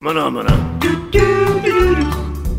[0.00, 0.76] Maná, maná.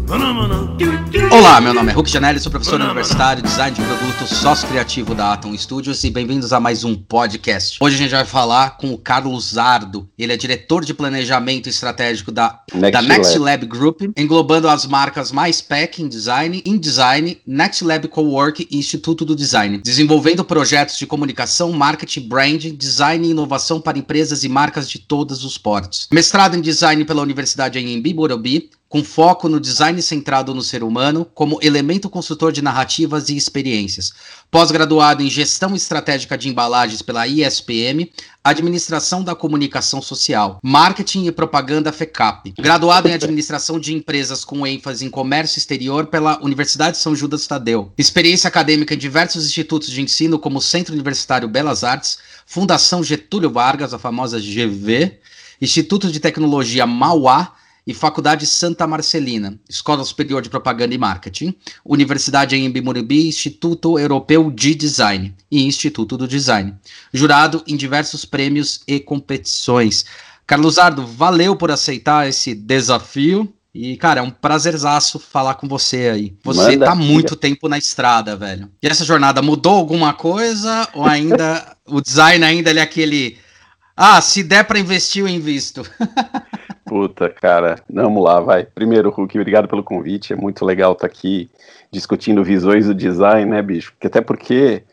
[0.09, 5.33] Olá, meu nome é Hulk Janelli, sou professor universitário, design de produto, sócio criativo da
[5.33, 7.77] Atom Studios e bem-vindos a mais um podcast.
[7.81, 12.31] Hoje a gente vai falar com o Carlos Zardo, ele é diretor de planejamento estratégico
[12.31, 13.65] da Next da Next Lab.
[13.65, 19.35] Lab Group, englobando as marcas MySpec em Design, InDesign, Next Lab Cowork e Instituto do
[19.35, 24.99] Design, desenvolvendo projetos de comunicação, marketing, branding, design e inovação para empresas e marcas de
[24.99, 26.07] todos os portos.
[26.13, 31.27] Mestrado em Design pela Universidade Anhembi Morumbi, com foco no design centrado no ser humano
[31.33, 34.13] como elemento construtor de narrativas e experiências.
[34.49, 38.09] Pós-graduado em Gestão Estratégica de Embalagens pela ISPM,
[38.41, 42.53] Administração da Comunicação Social, Marketing e Propaganda FECAP.
[42.57, 47.91] Graduado em Administração de Empresas com ênfase em Comércio Exterior pela Universidade São Judas Tadeu.
[47.97, 53.93] Experiência acadêmica em diversos institutos de ensino como Centro Universitário Belas Artes, Fundação Getúlio Vargas,
[53.93, 55.19] a famosa GV,
[55.61, 57.53] Instituto de Tecnologia Mauá,
[57.87, 64.51] e Faculdade Santa Marcelina, Escola Superior de Propaganda e Marketing, Universidade em Morumbi, Instituto Europeu
[64.51, 66.75] de Design e Instituto do Design.
[67.13, 70.03] Jurado em diversos prêmios e competições.
[70.45, 73.53] Carlos Ardo, valeu por aceitar esse desafio.
[73.73, 76.35] E, cara, é um prazerzaço falar com você aí.
[76.43, 76.87] Você Manda.
[76.87, 78.69] tá muito tempo na estrada, velho.
[78.81, 80.89] E essa jornada mudou alguma coisa?
[80.93, 83.37] Ou ainda o design ainda é aquele.
[83.95, 85.85] Ah, se der pra investir, eu invisto.
[86.87, 88.63] Puta, cara, vamos lá, vai.
[88.63, 90.31] Primeiro, Hulk, obrigado pelo convite.
[90.31, 91.49] É muito legal estar aqui
[91.91, 93.91] discutindo visões do design, né, bicho?
[93.91, 94.83] Porque até porque,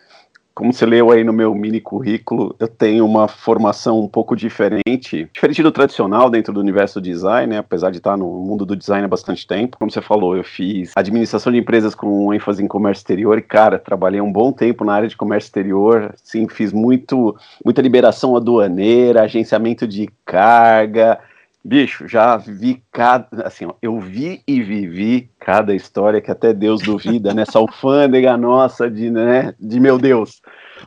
[0.52, 5.30] como você leu aí no meu mini currículo, eu tenho uma formação um pouco diferente,
[5.32, 7.58] diferente do tradicional dentro do universo do design, né?
[7.58, 9.78] Apesar de estar no mundo do design há bastante tempo.
[9.78, 13.78] Como você falou, eu fiz administração de empresas com ênfase em comércio exterior e, cara,
[13.78, 16.12] trabalhei um bom tempo na área de comércio exterior.
[16.24, 21.20] Sim, fiz muito, muita liberação aduaneira, agenciamento de carga.
[21.64, 23.46] Bicho, já vi cada.
[23.46, 28.90] Assim, ó, eu vi e vivi cada história que até Deus duvida nessa alfândega nossa
[28.90, 30.42] de, né, de meu Deus.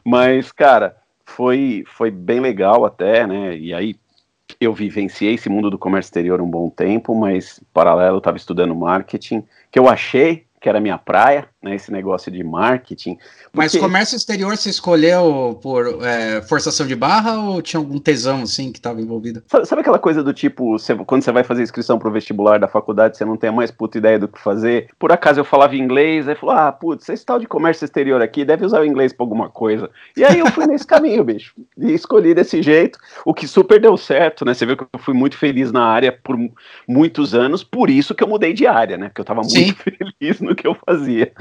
[0.05, 3.57] Mas, cara, foi, foi bem legal até, né?
[3.57, 3.95] E aí
[4.61, 8.75] eu vivenciei esse mundo do comércio exterior um bom tempo, mas, paralelo, eu estava estudando
[8.75, 11.75] marketing, que eu achei que era minha praia, né?
[11.75, 13.17] Esse negócio de marketing.
[13.53, 18.41] Mas porque- comércio exterior você escolheu por é, forçação de barra ou tinha algum tesão
[18.41, 19.43] assim que estava envolvido?
[19.47, 22.67] Sabe, sabe aquela coisa do tipo, você- quando você vai fazer inscrição pro vestibular da
[22.67, 24.89] faculdade, você não tem a mais puta ideia do que fazer?
[24.97, 28.43] Por acaso eu falava inglês, aí falou, ah, putz, esse tal de comércio exterior aqui
[28.43, 29.89] deve usar o inglês pra alguma coisa.
[30.15, 31.53] E aí eu fui nesse caminho, bicho.
[31.77, 34.53] E escolhi desse jeito, o que super deu certo, né?
[34.55, 36.51] Você viu que eu fui muito feliz na área por mu-
[36.87, 39.07] muitos anos, por isso que eu mudei de área, né?
[39.09, 39.65] Porque eu tava Sim.
[39.65, 39.77] muito
[40.19, 41.31] feliz no que eu fazia.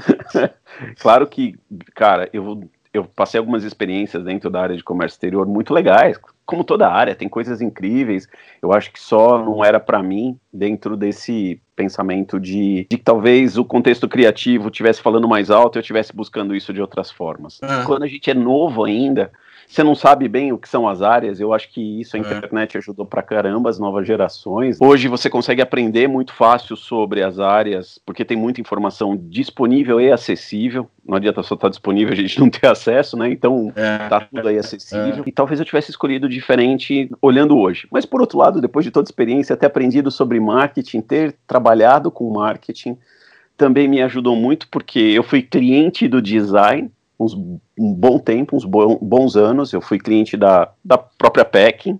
[0.99, 1.55] claro que,
[1.95, 6.63] cara, eu eu passei algumas experiências dentro da área de comércio exterior muito legais, como
[6.63, 8.27] toda área, tem coisas incríveis.
[8.61, 13.57] Eu acho que só não era para mim dentro desse pensamento de, de que talvez
[13.57, 17.59] o contexto criativo estivesse falando mais alto e eu estivesse buscando isso de outras formas.
[17.61, 17.83] Ah.
[17.85, 19.31] Quando a gente é novo ainda,
[19.67, 22.21] você não sabe bem o que são as áreas, eu acho que isso a É.
[22.23, 24.79] internet ajudou pra caramba as novas gerações.
[24.79, 30.09] Hoje você consegue aprender muito fácil sobre as áreas, porque tem muita informação disponível e
[30.11, 30.89] acessível.
[31.05, 33.29] Não adianta só estar disponível, a gente não ter acesso, né?
[33.29, 34.07] Então É.
[34.07, 35.23] tá tudo aí acessível.
[35.25, 37.87] E talvez eu tivesse escolhido diferente olhando hoje.
[37.91, 42.09] Mas por outro lado, depois de toda a experiência, ter aprendido sobre marketing, ter trabalhado
[42.09, 42.97] com marketing,
[43.57, 46.89] também me ajudou muito porque eu fui cliente do design
[47.19, 47.35] uns,
[47.77, 49.73] um bom tempo, uns bo- bons anos.
[49.73, 51.99] Eu fui cliente da, da própria Pecking.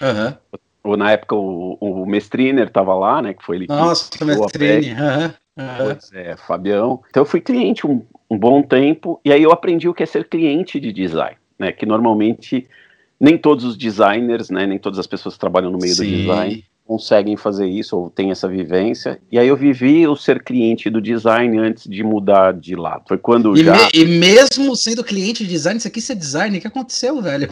[0.00, 0.36] Aham.
[0.84, 3.34] Ou na época o, o Mestriner estava lá, né?
[3.34, 4.92] Que foi ele que Nossa, criou a mestrine.
[4.92, 5.34] Aham.
[5.76, 7.02] Pois é, Fabião.
[7.08, 10.06] Então eu fui cliente um, um bom tempo e aí eu aprendi o que é
[10.06, 11.70] ser cliente de design, né?
[11.70, 12.66] Que normalmente
[13.20, 14.66] nem todos os designers, né?
[14.66, 16.16] Nem todas as pessoas que trabalham no meio do Sim.
[16.16, 19.18] design conseguem fazer isso ou têm essa vivência.
[19.30, 23.04] E aí eu vivi o ser cliente do design antes de mudar de lado.
[23.08, 26.14] Foi quando E, já me- e mesmo sendo cliente de design, isso aqui isso é
[26.14, 27.48] design, o que aconteceu, velho?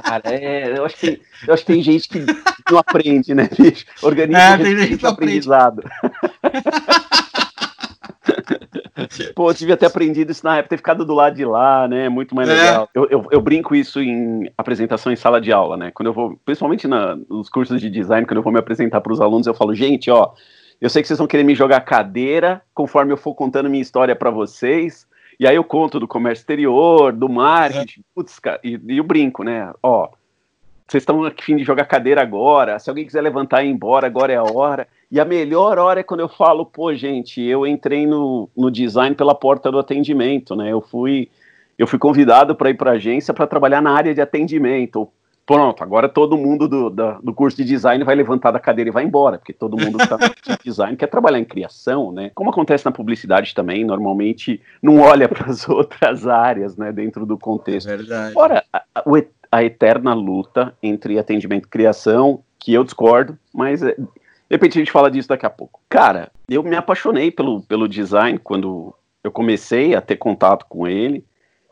[0.00, 2.24] cara, é, eu acho que eu acho que tem gente que
[2.70, 3.84] não aprende, né, bicho?
[4.00, 5.48] Organiza É, tem gente que não aprende.
[9.34, 12.08] Pô, eu devia ter aprendido isso na época, ter ficado do lado de lá, né?
[12.08, 12.54] Muito mais É.
[12.54, 12.88] legal.
[12.94, 15.90] Eu, eu, eu brinco isso em apresentação em sala de aula, né?
[15.92, 19.12] Quando eu vou, principalmente na, nos cursos de design, quando eu vou me apresentar para
[19.12, 20.32] os alunos, eu falo, gente, ó,
[20.80, 24.14] eu sei que vocês vão querer me jogar cadeira conforme eu for contando minha história
[24.14, 25.06] para vocês.
[25.40, 29.44] E aí eu conto do comércio exterior, do marketing, putz, cara, e, e o brinco,
[29.44, 29.72] né?
[29.82, 30.08] Ó,
[30.86, 32.78] vocês estão a fim de jogar cadeira agora.
[32.78, 34.88] Se alguém quiser levantar e ir embora, agora é a hora.
[35.10, 39.16] E a melhor hora é quando eu falo, pô, gente, eu entrei no, no design
[39.16, 40.70] pela porta do atendimento, né?
[40.70, 41.30] Eu fui,
[41.78, 45.08] eu fui convidado para ir para a agência para trabalhar na área de atendimento.
[45.46, 48.92] pronto, agora todo mundo do, do, do, curso de design vai levantar da cadeira e
[48.92, 52.30] vai embora, porque todo mundo está no design quer trabalhar em criação, né?
[52.34, 57.38] Como acontece na publicidade também, normalmente não olha para as outras áreas, né, dentro do
[57.38, 57.88] contexto.
[57.88, 58.34] É verdade.
[58.34, 59.02] Fora a,
[59.50, 63.96] a, eterna luta entre atendimento e criação, que eu discordo, mas é,
[64.48, 65.80] de repente a gente fala disso daqui a pouco.
[65.88, 71.24] Cara, eu me apaixonei pelo, pelo design quando eu comecei a ter contato com ele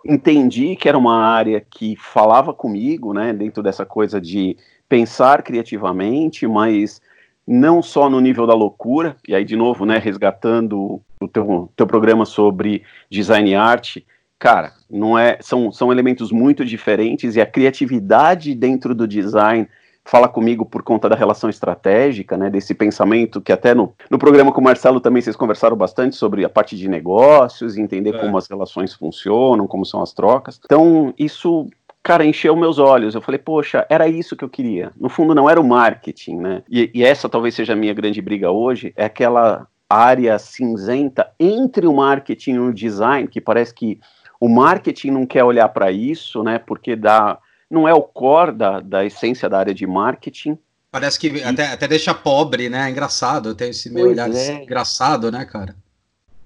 [0.09, 4.57] entendi que era uma área que falava comigo, né, dentro dessa coisa de
[4.89, 7.01] pensar criativamente, mas
[7.47, 11.87] não só no nível da loucura, e aí de novo, né, resgatando o teu, teu
[11.87, 14.07] programa sobre design e arte,
[14.39, 19.69] cara, não é, são, são elementos muito diferentes e a criatividade dentro do design
[20.07, 24.53] fala comigo por conta da relação estratégica, né, desse pensamento que até no, no programa
[24.53, 28.19] com o Marcelo também vocês conversaram bastante sobre a parte de negócios, entender é.
[28.19, 30.61] como as relações funcionam, como são as trocas.
[30.65, 31.67] Então, isso
[32.05, 33.17] cara, encheu meus olhos.
[33.17, 34.93] Eu falei, poxa, era isso que eu queria.
[34.97, 36.63] No fundo, não era o marketing, né?
[36.71, 41.85] E, e, essa talvez seja a minha grande briga hoje, é aquela área cinzenta entre
[41.85, 43.99] o marketing e o design, que parece que
[44.41, 46.61] o marketing não quer olhar para isso, né?
[46.61, 47.39] Porque dá
[47.71, 50.59] não é o core da, da essência da área de marketing.
[50.91, 51.43] Parece que e...
[51.43, 52.87] até, até deixa pobre, né?
[52.87, 54.63] É engraçado, tem esse meio olhar é.
[54.63, 55.77] engraçado, né, cara?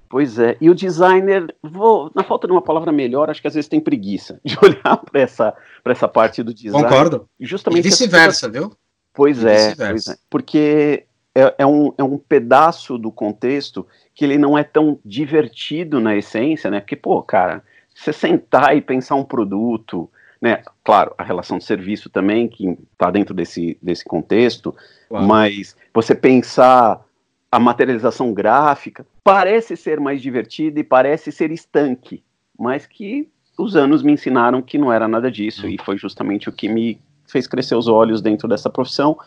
[0.08, 3.54] Pois é, e o designer, vou, na falta de uma palavra melhor, acho que às
[3.54, 6.82] vezes tem preguiça de olhar para essa, essa parte do design.
[6.82, 7.28] Concordo.
[7.38, 8.72] Justamente e vice-versa, viu?
[9.14, 14.36] Pois é, pois é, porque é, é, um, é um pedaço do contexto que ele
[14.36, 16.80] não é tão divertido na essência, né?
[16.80, 17.62] Porque, pô, cara,
[17.94, 20.10] você sentar e pensar um produto,
[20.40, 20.62] né?
[20.82, 24.74] Claro, a relação de serviço também, que está dentro desse, desse contexto,
[25.08, 25.26] claro.
[25.26, 27.04] mas você pensar
[27.52, 32.22] a materialização gráfica parece ser mais divertida e parece ser estanque,
[32.58, 33.28] mas que
[33.58, 36.98] os anos me ensinaram que não era nada disso, e foi justamente o que me
[37.26, 39.18] fez crescer os olhos dentro dessa profissão,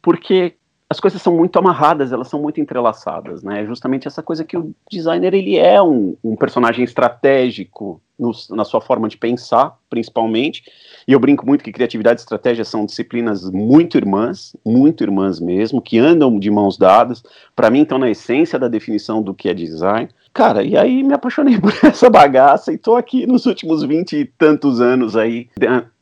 [0.00, 0.54] porque
[0.96, 3.66] as coisas são muito amarradas, elas são muito entrelaçadas, né?
[3.66, 8.80] Justamente essa coisa que o designer ele é um, um personagem estratégico no, na sua
[8.80, 10.62] forma de pensar, principalmente.
[11.06, 15.82] E eu brinco muito que criatividade e estratégia são disciplinas muito irmãs, muito irmãs mesmo,
[15.82, 17.22] que andam de mãos dadas.
[17.54, 20.08] Para mim, estão na essência da definição do que é design.
[20.32, 24.24] Cara, e aí me apaixonei por essa bagaça e tô aqui nos últimos vinte e
[24.24, 25.48] tantos anos aí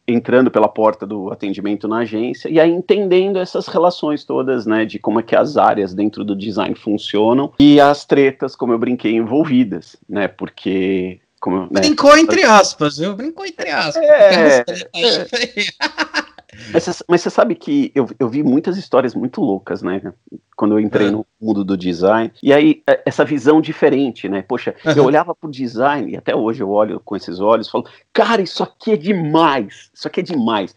[0.06, 4.98] entrando pela porta do atendimento na agência e aí entendendo essas relações todas, né, de
[4.98, 9.16] como é que as áreas dentro do design funcionam e as tretas, como eu brinquei,
[9.16, 13.14] envolvidas, né, porque como, né, Brincou entre aspas, viu?
[13.14, 14.02] Brincou entre aspas.
[14.02, 14.64] É,
[14.94, 16.24] é.
[16.72, 20.12] Mas, mas você sabe que eu, eu vi muitas histórias muito loucas, né?
[20.56, 21.10] Quando eu entrei é.
[21.10, 22.32] no mundo do design.
[22.42, 24.42] E aí, é, essa visão diferente, né?
[24.42, 24.92] Poxa, uhum.
[24.92, 28.42] eu olhava pro design, e até hoje eu olho com esses olhos e falo, cara,
[28.42, 29.90] isso aqui é demais.
[29.92, 30.74] Isso aqui é demais.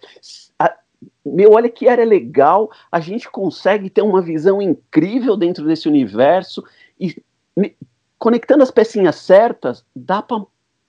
[0.60, 0.74] A,
[1.26, 2.72] meu, olha que área legal.
[2.92, 6.64] A gente consegue ter uma visão incrível dentro desse universo.
[7.00, 7.16] E
[7.56, 7.76] me,
[8.18, 10.44] conectando as pecinhas certas, dá para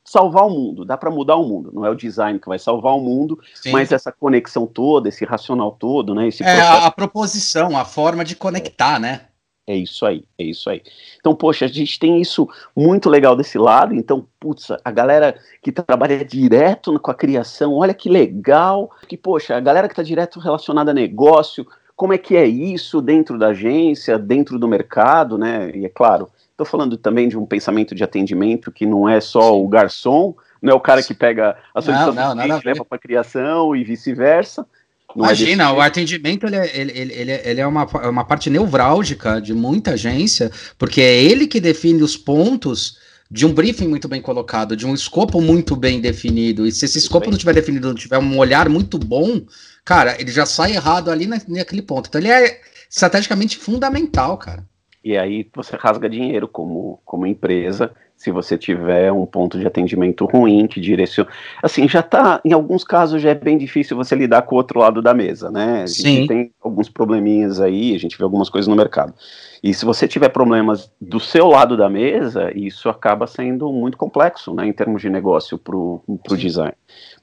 [0.08, 1.70] salvar o mundo, dá para mudar o mundo.
[1.72, 3.72] Não é o design que vai salvar o mundo, Sim.
[3.72, 6.28] mas essa conexão toda, esse racional todo, né?
[6.28, 9.22] Esse é a, a, proposição, a forma de conectar, né?
[9.66, 10.82] É isso aí, é isso aí.
[11.20, 13.94] Então, poxa, a gente tem isso muito legal desse lado.
[13.94, 18.90] Então, putz, a galera que trabalha direto com a criação, olha que legal.
[19.06, 23.02] Que, poxa, a galera que está direto relacionada a negócio, como é que é isso
[23.02, 25.70] dentro da agência, dentro do mercado, né?
[25.74, 29.53] E é claro, Estou falando também de um pensamento de atendimento que não é só
[29.53, 29.65] Sim.
[29.65, 32.96] o garçom, não é o cara que pega a solicitação não, não, cliente, leva para
[32.96, 34.67] a criação e vice-versa.
[35.08, 39.41] É Imagina, é o atendimento ele é, ele, ele, ele é uma, uma parte nevrálgica
[39.41, 42.98] de muita agência, porque é ele que define os pontos
[43.31, 46.67] de um briefing muito bem colocado, de um escopo muito bem definido.
[46.67, 49.43] E se esse escopo não estiver definido, não tiver um olhar muito bom,
[49.84, 52.08] cara, ele já sai errado ali na, naquele ponto.
[52.08, 52.60] Então ele é
[52.91, 54.67] estrategicamente fundamental, cara.
[55.02, 60.26] E aí você rasga dinheiro como, como empresa se você tiver um ponto de atendimento
[60.26, 61.31] ruim que direciona.
[61.62, 64.81] Assim, já tá, em alguns casos já é bem difícil você lidar com o outro
[64.81, 65.82] lado da mesa, né?
[65.84, 66.26] A gente Sim.
[66.26, 69.14] tem alguns probleminhas aí, a gente vê algumas coisas no mercado.
[69.62, 74.52] E se você tiver problemas do seu lado da mesa, isso acaba sendo muito complexo,
[74.52, 76.02] né, em termos de negócio para o
[76.36, 76.74] design.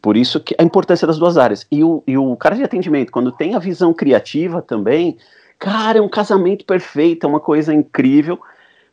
[0.02, 1.68] Por isso que a importância das duas áreas.
[1.70, 5.18] E o, e o cara de atendimento, quando tem a visão criativa também,
[5.60, 8.40] Cara, é um casamento perfeito, é uma coisa incrível.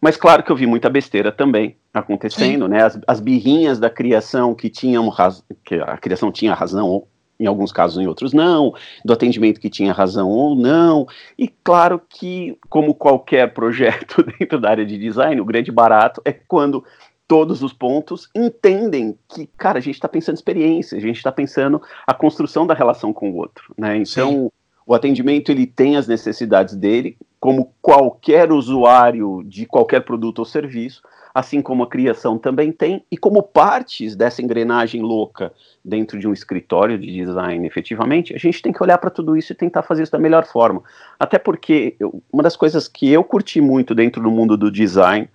[0.01, 2.71] Mas claro que eu vi muita besteira também acontecendo, Sim.
[2.71, 2.83] né?
[2.83, 5.45] As, as, birrinhas da criação que tinham raz...
[5.65, 9.71] que a criação tinha razão, ou em alguns casos, em outros não, do atendimento que
[9.71, 11.07] tinha razão ou não.
[11.39, 16.33] E claro que, como qualquer projeto dentro da área de design, o grande barato é
[16.33, 16.85] quando
[17.29, 21.81] todos os pontos, entendem que, cara, a gente está pensando experiência, a gente está pensando
[22.07, 23.97] a construção da relação com o outro, né?
[23.97, 24.51] Então, Sim.
[24.87, 31.03] O atendimento ele tem as necessidades dele, como qualquer usuário de qualquer produto ou serviço,
[31.35, 35.53] assim como a criação também tem, e como partes dessa engrenagem louca
[35.85, 39.53] dentro de um escritório de design, efetivamente, a gente tem que olhar para tudo isso
[39.53, 40.83] e tentar fazer isso da melhor forma.
[41.19, 45.29] Até porque eu, uma das coisas que eu curti muito dentro do mundo do design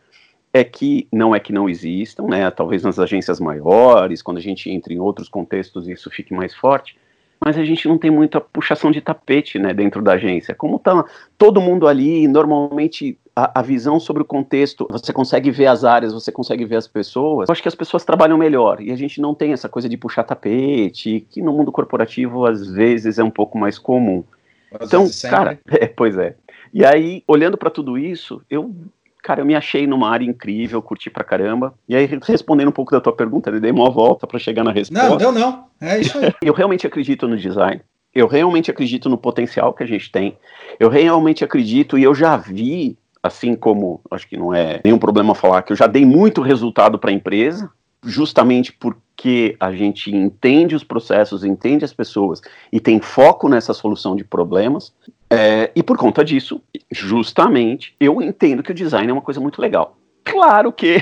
[0.53, 2.49] é que não é que não existam, né?
[2.51, 6.95] Talvez nas agências maiores, quando a gente entra em outros contextos, isso fique mais forte
[7.43, 10.55] mas a gente não tem muita puxação de tapete né, dentro da agência.
[10.55, 11.05] Como tá
[11.37, 16.13] todo mundo ali, normalmente a, a, visão sobre o contexto, você consegue ver as áreas,
[16.13, 17.47] você consegue ver as pessoas.
[17.47, 19.95] Eu acho que as pessoas trabalham melhor e a gente não tem essa coisa de
[19.95, 24.23] puxar tapete, que no mundo corporativo às vezes é um pouco mais comum.
[24.71, 26.35] Às então, cara, é, pois é.
[26.73, 28.75] E aí, olhando para tudo isso, eu
[29.23, 31.73] cara, eu me achei numa área incrível, curti pra caramba.
[31.87, 34.71] E aí, respondendo um pouco da tua pergunta, eu dei uma volta para chegar na
[34.71, 35.09] resposta.
[35.09, 35.65] Não, deu não.
[35.81, 36.33] É isso aí.
[36.41, 37.81] eu realmente acredito no design.
[38.13, 40.37] Eu realmente acredito no potencial que a gente tem.
[40.79, 45.35] Eu realmente acredito e eu já vi, assim como acho que não é nenhum problema
[45.35, 47.69] falar que eu já dei muito resultado para a empresa,
[48.07, 54.15] justamente porque a gente entende os processos, entende as pessoas e tem foco nessa solução
[54.15, 54.93] de problemas.
[55.29, 59.61] É, e por conta disso, justamente, eu entendo que o design é uma coisa muito
[59.61, 59.97] legal.
[60.23, 61.01] Claro que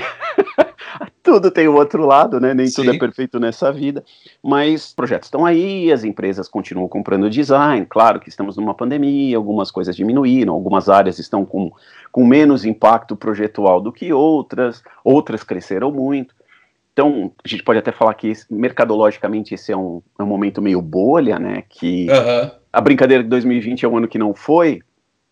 [1.22, 2.54] tudo tem o outro lado, né?
[2.54, 2.76] Nem Sim.
[2.76, 4.04] tudo é perfeito nessa vida.
[4.42, 7.86] Mas projetos estão aí, as empresas continuam comprando design.
[7.86, 11.72] Claro que estamos numa pandemia, algumas coisas diminuíram, algumas áreas estão com,
[12.10, 16.34] com menos impacto projetual do que outras, outras cresceram muito.
[16.96, 20.80] Então, a gente pode até falar que mercadologicamente esse é um, é um momento meio
[20.80, 21.62] bolha, né?
[21.68, 22.06] Que
[22.72, 24.80] a brincadeira de 2020 é um ano que não foi.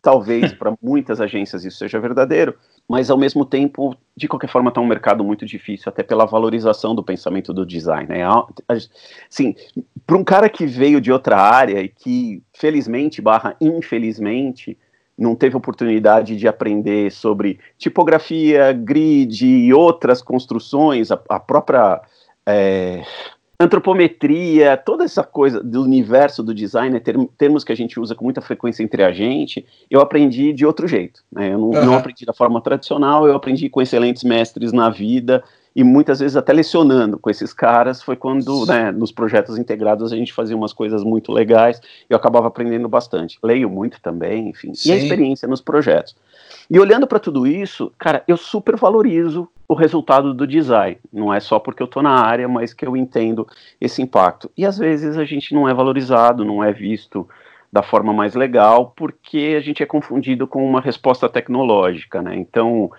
[0.03, 2.55] Talvez para muitas agências isso seja verdadeiro,
[2.87, 6.95] mas ao mesmo tempo, de qualquer forma, está um mercado muito difícil, até pela valorização
[6.95, 8.11] do pensamento do design.
[8.11, 8.21] Né?
[9.27, 9.55] Assim,
[10.07, 14.77] para um cara que veio de outra área e que, felizmente, barra infelizmente,
[15.17, 22.01] não teve oportunidade de aprender sobre tipografia, grid e outras construções, a, a própria
[22.47, 23.03] é,
[23.59, 27.01] antropometria, toda essa coisa do universo do design,
[27.39, 30.89] termos que a gente usa com muita frequência entre a gente, eu aprendi de outro
[30.89, 31.23] jeito.
[31.31, 31.53] Né?
[31.53, 31.85] Eu não, uhum.
[31.85, 35.43] não aprendi da forma tradicional, eu aprendi com excelentes mestres na vida
[35.75, 40.17] e muitas vezes até lecionando com esses caras, foi quando, né, nos projetos integrados a
[40.17, 43.39] gente fazia umas coisas muito legais e eu acabava aprendendo bastante.
[43.43, 44.91] Leio muito também, enfim, Sim.
[44.91, 46.15] e a experiência nos projetos.
[46.71, 50.99] E olhando para tudo isso, cara, eu super valorizo o resultado do design.
[51.13, 53.47] Não é só porque eu estou na área, mas que eu entendo
[53.81, 54.51] esse impacto.
[54.57, 57.29] E às vezes a gente não é valorizado, não é visto
[57.73, 62.37] da forma mais legal, porque a gente é confundido com uma resposta tecnológica, né?
[62.37, 62.91] Então,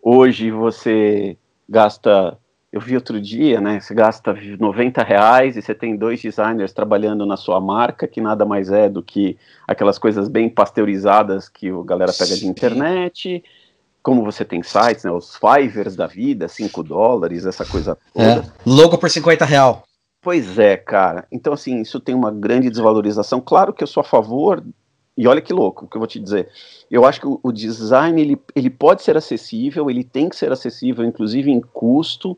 [0.00, 1.36] hoje você
[1.70, 2.36] gasta,
[2.72, 3.78] eu vi outro dia, né?
[3.78, 8.44] Você gasta 90 reais e você tem dois designers trabalhando na sua marca, que nada
[8.44, 12.40] mais é do que aquelas coisas bem pasteurizadas que a galera pega Sim.
[12.40, 13.44] de internet.
[14.02, 15.12] Como você tem sites, né?
[15.12, 18.40] Os Fivers da vida, 5 dólares, essa coisa toda.
[18.40, 19.84] É, logo por 50 real.
[20.22, 21.26] Pois é, cara.
[21.30, 23.40] Então, assim, isso tem uma grande desvalorização.
[23.40, 24.62] Claro que eu sou a favor
[25.20, 26.48] e olha que louco o que eu vou te dizer.
[26.90, 30.50] Eu acho que o, o, design ele, ele pode ser acessível, ele tem que ser
[30.50, 32.34] acessível, inclusive em custo,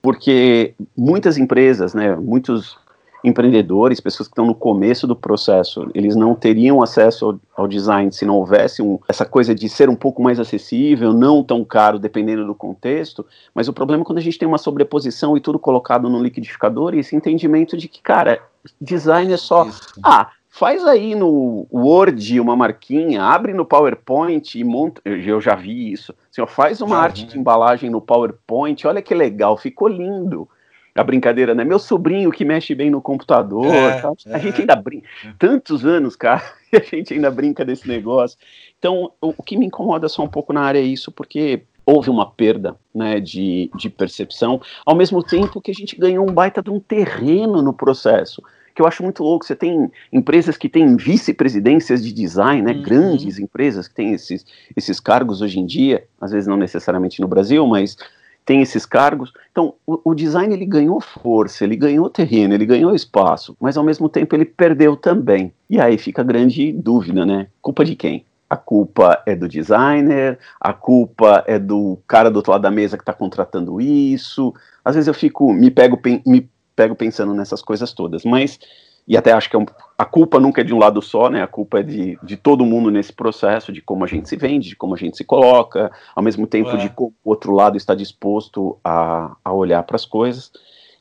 [0.00, 2.78] porque muitas empresas, né, muitos
[3.22, 8.10] empreendedores, pessoas que estão no começo do processo, eles não teriam acesso ao, ao design
[8.10, 11.98] se não houvesse um, essa coisa de ser um pouco mais acessível, não tão caro,
[11.98, 13.26] dependendo do contexto.
[13.54, 16.94] Mas o problema é quando a gente tem uma sobreposição e tudo colocado no liquidificador
[16.94, 18.40] e esse entendimento de que, cara,
[18.80, 19.66] design é só.
[19.66, 20.00] Isso.
[20.02, 20.30] Ah,
[20.62, 25.02] Faz aí no Word uma marquinha, abre no PowerPoint e monta.
[25.04, 26.14] Eu já vi isso.
[26.30, 30.48] Assim, ó, faz uma arte de embalagem no PowerPoint, olha que legal, ficou lindo.
[30.94, 31.64] A brincadeira, né?
[31.64, 33.66] Meu sobrinho que mexe bem no computador.
[33.66, 35.08] É, é, a gente ainda brinca.
[35.24, 35.32] É.
[35.36, 38.38] Tantos anos, cara, e a gente ainda brinca desse negócio.
[38.78, 42.08] Então, o, o que me incomoda só um pouco na área é isso, porque houve
[42.08, 46.62] uma perda né, de, de percepção, ao mesmo tempo que a gente ganhou um baita
[46.62, 48.40] de um terreno no processo
[48.74, 49.44] que eu acho muito louco.
[49.44, 52.72] Você tem empresas que têm vice-presidências de design, né?
[52.72, 52.82] Uhum.
[52.82, 54.44] Grandes empresas que têm esses,
[54.76, 57.96] esses cargos hoje em dia, às vezes não necessariamente no Brasil, mas
[58.44, 59.32] tem esses cargos.
[59.50, 63.84] Então, o, o, design ele ganhou força, ele ganhou terreno, ele ganhou espaço, mas ao
[63.84, 65.52] mesmo tempo ele perdeu também.
[65.70, 67.46] E aí fica a grande dúvida, né?
[67.60, 68.24] Culpa de quem?
[68.50, 72.98] A culpa é do designer, a culpa é do cara do outro lado da mesa
[72.98, 74.52] que está contratando isso.
[74.84, 78.24] Às vezes eu fico, me pego, me pego pensando nessas coisas todas.
[78.24, 78.58] Mas
[79.06, 79.66] e até acho que é um,
[79.98, 81.42] a culpa nunca é de um lado só, né?
[81.42, 84.70] A culpa é de, de todo mundo nesse processo, de como a gente se vende,
[84.70, 86.76] de como a gente se coloca, ao mesmo tempo é.
[86.76, 90.52] de como o outro lado está disposto a, a olhar para as coisas.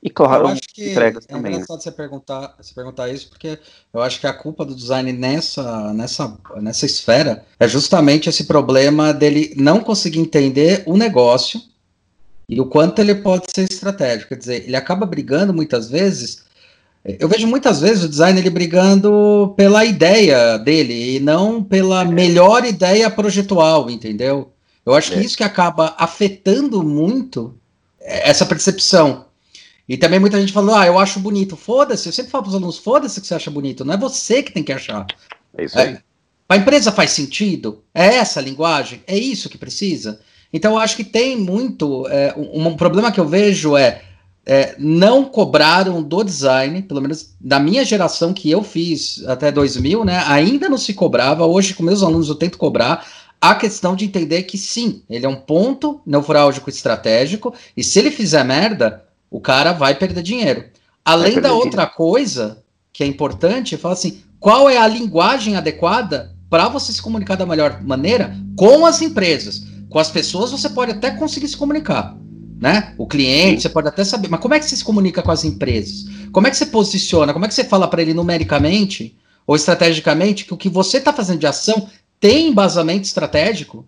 [0.04, 1.52] E claro, eu acho que entregas é também.
[1.52, 1.84] É engraçado né?
[1.84, 3.60] você perguntar, você perguntar isso, porque
[3.94, 9.14] eu acho que a culpa do design nessa, nessa, nessa esfera é justamente esse problema
[9.14, 11.62] dele não conseguir entender o negócio
[12.52, 14.28] e o quanto ele pode ser estratégico.
[14.28, 16.44] Quer dizer, ele acaba brigando muitas vezes.
[17.06, 22.66] Eu vejo muitas vezes o design ele brigando pela ideia dele e não pela melhor
[22.66, 24.52] ideia projetual, entendeu?
[24.86, 25.16] Eu acho é.
[25.16, 27.56] que isso que acaba afetando muito
[28.02, 29.28] essa percepção.
[29.88, 31.56] E também muita gente falou, ah, eu acho bonito.
[31.56, 34.44] Foda-se, eu sempre falo para os alunos, foda-se que você acha bonito, não é você
[34.44, 35.08] que tem que achar.
[35.58, 35.94] É isso aí.
[35.94, 36.02] É,
[36.46, 37.82] para a empresa faz sentido?
[37.94, 39.02] É essa a linguagem?
[39.08, 40.20] É isso que precisa?
[40.54, 42.08] Então eu acho que tem muito.
[42.08, 44.02] É, um, um, problema que eu vejo é,
[44.46, 50.04] é, não cobraram do design, pelo menos da minha geração que eu fiz até 2000,
[50.04, 50.24] né?
[50.28, 51.46] Ainda não se cobrava.
[51.46, 53.06] Hoje, com meus alunos, eu tento cobrar
[53.40, 58.12] a questão de entender que sim, ele é um ponto neurálgico estratégico, e se ele
[58.12, 60.66] fizer merda, o cara vai perder dinheiro.
[61.04, 61.96] Além da outra dinheiro.
[61.96, 67.36] coisa que é importante, fala assim: qual é a linguagem adequada para você se comunicar
[67.36, 69.71] da melhor maneira com as empresas?
[69.92, 72.18] Com as pessoas você pode até conseguir se comunicar,
[72.62, 72.96] né?
[72.98, 73.68] O cliente, Sim.
[73.68, 76.06] você pode até saber, mas como é que você se comunica com as empresas?
[76.32, 77.34] Como é que você posiciona?
[77.34, 81.12] Como é que você fala para ele numericamente ou estrategicamente que o que você está
[81.12, 81.90] fazendo de ação
[82.22, 83.86] tem embasamento estratégico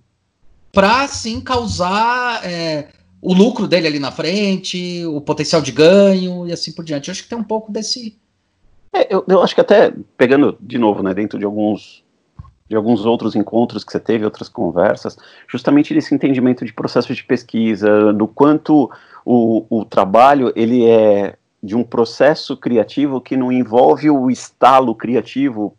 [0.73, 2.89] para sim causar é,
[3.21, 7.07] o lucro dele ali na frente, o potencial de ganho e assim por diante.
[7.07, 8.19] Eu acho que tem um pouco desse.
[8.91, 12.03] É, eu, eu, acho que até pegando de novo, né, dentro de alguns
[12.73, 15.15] de alguns outros encontros que você teve, outras conversas,
[15.47, 18.89] justamente desse entendimento de processo de pesquisa, do quanto
[19.23, 25.75] o, o trabalho ele é de um processo criativo que não envolve o estalo criativo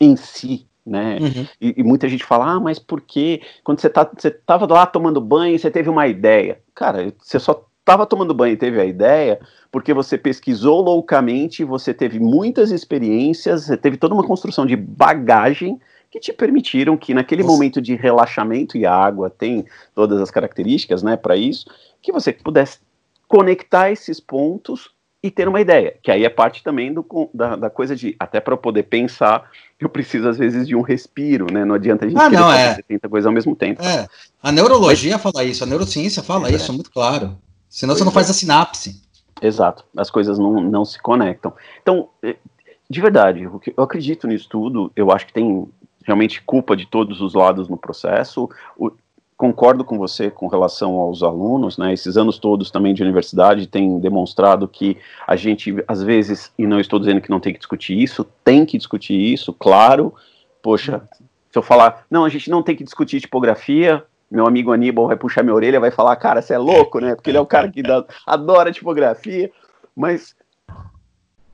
[0.00, 1.16] em si, né?
[1.20, 1.46] Uhum.
[1.60, 4.84] E, e, muita gente fala, ah, mas por que quando você tá, você tava lá
[4.84, 6.58] tomando banho, você teve uma ideia?
[6.74, 9.38] Cara, você só estava tomando banho e teve a ideia
[9.70, 15.80] porque você pesquisou loucamente, você teve muitas experiências, você teve toda uma construção de bagagem
[16.16, 17.54] que te permitiram que naquele Nossa.
[17.54, 21.66] momento de relaxamento e a água tem todas as características, né, para isso,
[22.00, 22.78] que você pudesse
[23.28, 24.90] conectar esses pontos
[25.22, 28.40] e ter uma ideia, que aí é parte também do, da, da coisa de, até
[28.40, 31.64] para eu poder pensar, eu preciso às vezes de um respiro, né?
[31.64, 32.74] Não adianta a gente ah, não, fazer é.
[32.76, 33.82] 70 coisas ao mesmo tempo.
[33.82, 34.06] É.
[34.42, 35.22] A neurologia Mas...
[35.22, 36.52] fala isso, a neurociência fala é.
[36.52, 37.36] isso, é muito claro.
[37.68, 38.30] Senão pois você não faz é.
[38.30, 39.02] a sinapse.
[39.42, 41.52] Exato, as coisas não, não se conectam.
[41.82, 42.36] Então, eh,
[42.88, 45.68] de verdade, eu acredito nisso tudo, eu acho que tem
[46.06, 48.48] realmente culpa de todos os lados no processo.
[48.78, 48.92] O,
[49.36, 51.92] concordo com você com relação aos alunos, né?
[51.92, 56.80] Esses anos todos também de universidade têm demonstrado que a gente, às vezes, e não
[56.80, 60.14] estou dizendo que não tem que discutir isso, tem que discutir isso, claro.
[60.62, 61.02] Poxa,
[61.50, 65.16] se eu falar, não, a gente não tem que discutir tipografia, meu amigo Aníbal vai
[65.16, 67.14] puxar minha orelha, vai falar, cara, você é louco, né?
[67.14, 69.50] Porque ele é o cara que dá, adora tipografia,
[69.94, 70.34] mas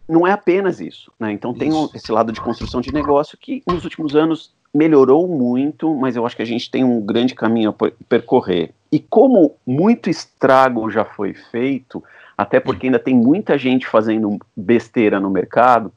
[0.08, 1.32] não é apenas isso, né?
[1.32, 6.16] Então tem esse lado de construção de negócio que nos últimos anos melhorou muito, mas
[6.16, 8.72] eu acho que a gente tem um grande caminho a percorrer.
[8.90, 12.02] E como muito estrago já foi feito,
[12.36, 15.92] até porque ainda tem muita gente fazendo besteira no mercado,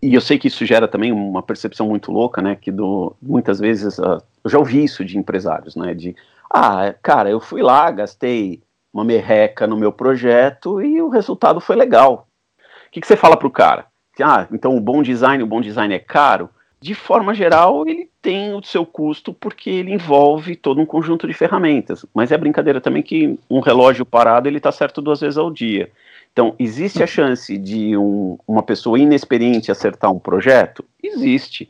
[0.00, 3.58] e eu sei que isso gera também uma percepção muito louca, né, que do, muitas
[3.58, 6.14] vezes, uh, eu já ouvi isso de empresários, né, de,
[6.52, 11.74] ah, cara, eu fui lá, gastei uma merreca no meu projeto e o resultado foi
[11.74, 12.27] legal.
[12.88, 13.86] O que, que você fala para o cara?
[14.20, 16.50] Ah, então o bom design, o bom design é caro?
[16.80, 21.34] de forma geral, ele tem o seu custo porque ele envolve todo um conjunto de
[21.34, 22.06] ferramentas.
[22.14, 25.90] Mas é brincadeira também que um relógio parado ele está certo duas vezes ao dia.
[26.32, 30.84] Então, existe a chance de um, uma pessoa inexperiente acertar um projeto?
[31.02, 31.68] Existe.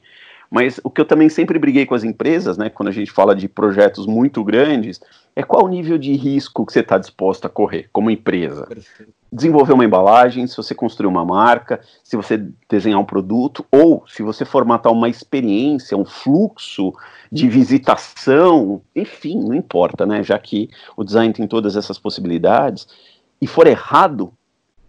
[0.51, 3.35] Mas o que eu também sempre briguei com as empresas, né, quando a gente fala
[3.35, 5.01] de projetos muito grandes,
[5.37, 8.67] é qual o nível de risco que você está disposto a correr como empresa.
[8.67, 14.05] Perfeito desenvolver uma embalagem, se você construir uma marca, se você desenhar um produto, ou
[14.09, 16.93] se você formatar uma experiência, um fluxo
[17.31, 20.23] de visitação, enfim, não importa, né?
[20.23, 22.89] Já que o design tem todas essas possibilidades,
[23.41, 24.33] e for errado,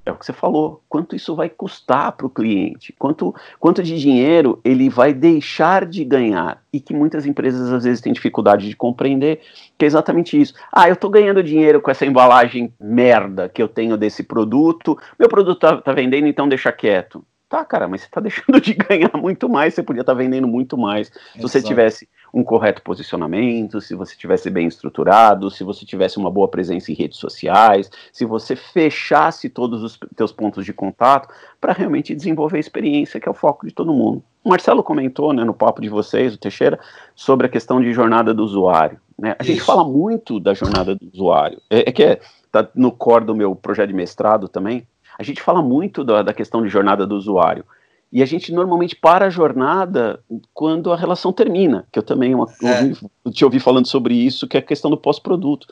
[0.10, 4.00] é o que você falou, quanto isso vai custar para o cliente, quanto, quanto de
[4.00, 8.76] dinheiro ele vai deixar de ganhar, e que muitas empresas às vezes têm dificuldade de
[8.76, 9.40] compreender,
[9.78, 10.54] que é exatamente isso.
[10.72, 15.30] Ah, eu estou ganhando dinheiro com essa embalagem merda que eu tenho desse produto, meu
[15.30, 17.24] produto está tá vendendo, então deixa quieto.
[17.50, 20.48] Tá, cara, mas você está deixando de ganhar muito mais, você podia estar tá vendendo
[20.48, 21.10] muito mais.
[21.10, 21.34] Exato.
[21.34, 26.30] Se você tivesse um correto posicionamento, se você tivesse bem estruturado, se você tivesse uma
[26.30, 31.28] boa presença em redes sociais, se você fechasse todos os teus pontos de contato
[31.60, 34.24] para realmente desenvolver a experiência, que é o foco de todo mundo.
[34.44, 36.80] O Marcelo comentou, né, no papo de vocês, o Teixeira,
[37.16, 39.00] sobre a questão de jornada do usuário.
[39.18, 39.36] Né?
[39.38, 39.52] A Isso.
[39.52, 41.60] gente fala muito da jornada do usuário.
[41.70, 44.88] É, é que é, tá no core do meu projeto de mestrado também.
[45.20, 47.66] A gente fala muito da, da questão de jornada do usuário.
[48.10, 52.48] E a gente normalmente para a jornada quando a relação termina, que eu também uma,
[52.64, 52.84] é.
[52.84, 52.98] ouvi,
[53.34, 55.68] te ouvi falando sobre isso, que é a questão do pós-produto.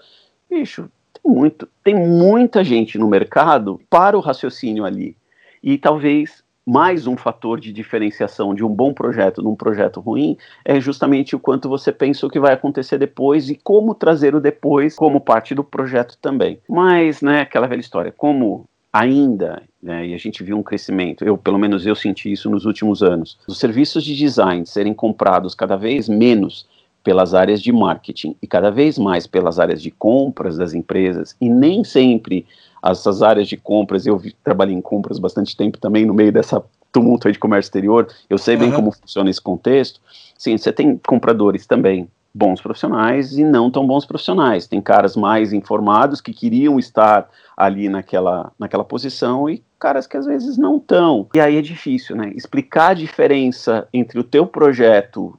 [0.49, 5.15] Bicho, tem muito, tem muita gente no mercado para o raciocínio ali.
[5.63, 10.38] E talvez mais um fator de diferenciação de um bom projeto de um projeto ruim
[10.65, 14.41] é justamente o quanto você pensa o que vai acontecer depois e como trazer o
[14.41, 16.60] depois como parte do projeto também.
[16.67, 21.38] Mas, né, aquela velha história, como ainda, né, e a gente viu um crescimento, eu
[21.38, 25.75] pelo menos eu senti isso nos últimos anos, os serviços de design serem comprados cada
[25.75, 26.65] vez menos
[27.03, 31.47] pelas áreas de marketing e cada vez mais pelas áreas de compras das empresas, e
[31.47, 32.45] nem sempre
[32.83, 36.63] essas áreas de compras, eu vi, trabalhei em compras bastante tempo também no meio dessa
[36.91, 38.75] tumulto de comércio exterior, eu sei bem uhum.
[38.75, 40.01] como funciona esse contexto,
[40.38, 42.07] sim, você tem compradores também
[42.38, 44.67] bons profissionais e não tão bons profissionais.
[44.67, 50.26] Tem caras mais informados que queriam estar ali naquela, naquela posição e caras que às
[50.26, 51.28] vezes não estão.
[51.34, 52.32] E aí é difícil, né?
[52.36, 55.38] Explicar a diferença entre o teu projeto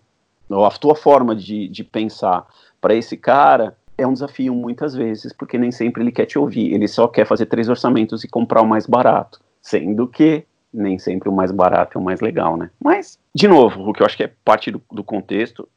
[0.49, 2.47] ou a tua forma de, de pensar
[2.81, 6.73] para esse cara é um desafio muitas vezes, porque nem sempre ele quer te ouvir.
[6.73, 11.29] Ele só quer fazer três orçamentos e comprar o mais barato, sendo que nem sempre
[11.29, 12.71] o mais barato é o mais legal, né?
[12.83, 15.69] Mas, de novo, o que eu acho que é parte do, do contexto,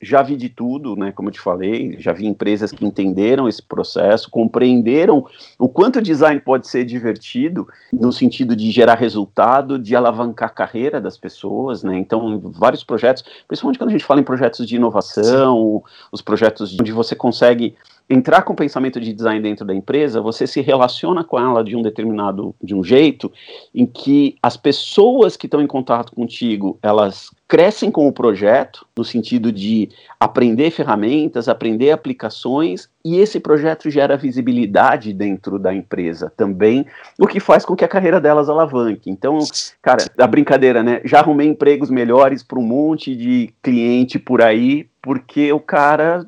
[0.00, 3.62] já vi de tudo, né, como eu te falei, já vi empresas que entenderam esse
[3.62, 5.26] processo, compreenderam
[5.58, 10.52] o quanto o design pode ser divertido no sentido de gerar resultado, de alavancar a
[10.52, 14.76] carreira das pessoas, né, então vários projetos, principalmente quando a gente fala em projetos de
[14.76, 15.82] inovação,
[16.12, 17.74] os projetos onde você consegue
[18.08, 21.76] entrar com o pensamento de design dentro da empresa, você se relaciona com ela de
[21.76, 23.30] um determinado, de um jeito,
[23.74, 29.04] em que as pessoas que estão em contato contigo, elas crescem com o projeto, no
[29.04, 36.86] sentido de aprender ferramentas, aprender aplicações, e esse projeto gera visibilidade dentro da empresa também,
[37.18, 39.10] o que faz com que a carreira delas alavanque.
[39.10, 39.38] Então,
[39.82, 41.00] cara, a brincadeira, né?
[41.04, 46.26] Já arrumei empregos melhores para um monte de cliente por aí, porque o cara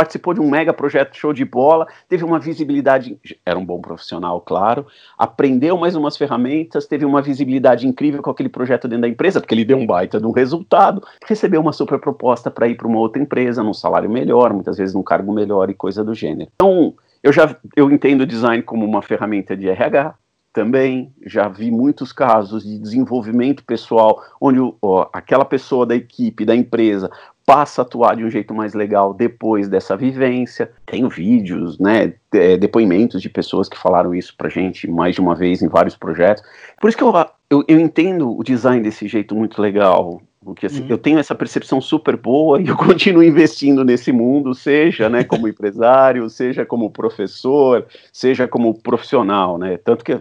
[0.00, 4.40] participou de um mega projeto show de bola, teve uma visibilidade, era um bom profissional,
[4.40, 4.86] claro,
[5.18, 9.54] aprendeu mais umas ferramentas, teve uma visibilidade incrível com aquele projeto dentro da empresa, porque
[9.54, 12.98] ele deu um baita de um resultado, recebeu uma super proposta para ir para uma
[12.98, 16.50] outra empresa, num salário melhor, muitas vezes num cargo melhor e coisa do gênero.
[16.54, 20.14] Então, eu já eu entendo o design como uma ferramenta de RH,
[20.52, 26.56] também já vi muitos casos de desenvolvimento pessoal onde ó, aquela pessoa da equipe, da
[26.56, 27.10] empresa,
[27.50, 30.70] passa a atuar de um jeito mais legal depois dessa vivência.
[30.86, 32.14] Tenho vídeos, né,
[32.60, 36.44] depoimentos de pessoas que falaram isso pra gente mais de uma vez em vários projetos.
[36.80, 37.12] Por isso que eu,
[37.50, 40.90] eu, eu entendo o design desse jeito muito legal, porque assim, uhum.
[40.90, 45.48] eu tenho essa percepção super boa e eu continuo investindo nesse mundo, seja né, como
[45.48, 49.76] empresário, seja como professor, seja como profissional, né?
[49.76, 50.20] Tanto que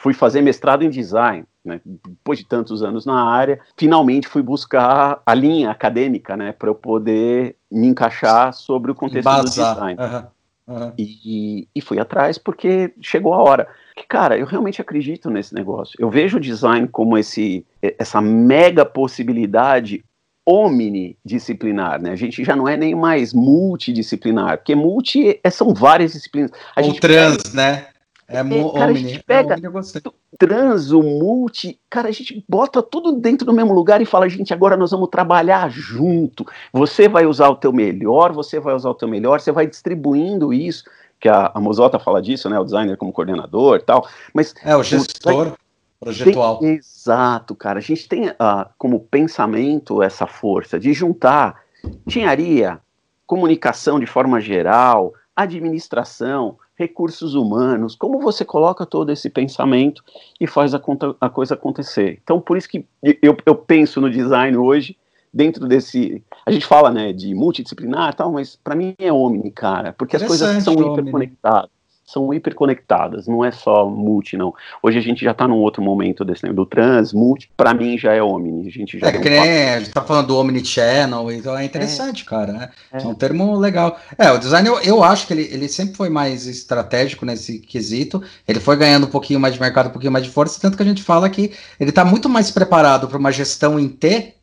[0.00, 1.80] fui fazer mestrado em design né?
[1.84, 6.74] Depois de tantos anos na área, finalmente fui buscar a linha acadêmica, né, para eu
[6.74, 10.00] poder me encaixar sobre o contexto do design.
[10.00, 10.38] Uhum.
[10.68, 10.92] Uhum.
[10.98, 13.68] E, e fui atrás porque chegou a hora.
[13.96, 15.96] Que, cara, eu realmente acredito nesse negócio.
[15.98, 20.04] Eu vejo o design como esse, essa mega possibilidade
[20.46, 22.10] omnidisciplinar, né?
[22.10, 26.50] A gente já não é nem mais multidisciplinar, porque multi é, são várias disciplinas.
[26.74, 27.88] A Ou trans, né?
[28.28, 33.12] É, é cara, a gente pega é trans, o multi, cara, a gente bota tudo
[33.12, 36.46] dentro do mesmo lugar e fala, gente, agora nós vamos trabalhar junto.
[36.70, 40.52] Você vai usar o teu melhor, você vai usar o teu melhor, você vai distribuindo
[40.52, 40.84] isso,
[41.18, 44.54] que a, a Mozota fala disso, né, o designer como coordenador e tal, mas...
[44.62, 46.58] É, o gestor o, projetual.
[46.58, 51.62] Tem, exato, cara, a gente tem uh, como pensamento essa força de juntar
[52.06, 52.78] engenharia,
[53.26, 60.02] comunicação de forma geral, administração, recursos humanos, como você coloca todo esse pensamento
[60.40, 62.20] e faz a, conta, a coisa acontecer.
[62.22, 64.96] Então, por isso que eu, eu, penso no design hoje,
[65.34, 66.22] dentro desse.
[66.46, 70.22] A gente fala né, de multidisciplinar tal, mas para mim é omni, cara, porque as
[70.22, 71.70] coisas são interconectadas.
[72.08, 74.54] São hiperconectadas, não é só multi, não.
[74.82, 77.98] Hoje a gente já está num outro momento desse né, do trans, multi, para mim
[77.98, 78.66] já é omni.
[78.66, 82.22] A gente já é que nem, a gente tá falando do omnichannel, então é interessante,
[82.22, 82.26] é.
[82.26, 82.52] cara.
[82.54, 82.70] Né?
[82.90, 83.02] É.
[83.02, 83.06] é.
[83.06, 84.00] um termo legal.
[84.16, 88.22] É, o design eu, eu acho que ele, ele sempre foi mais estratégico nesse quesito.
[88.48, 90.82] Ele foi ganhando um pouquinho mais de mercado, um pouquinho mais de força, tanto que
[90.82, 94.34] a gente fala que ele está muito mais preparado para uma gestão em T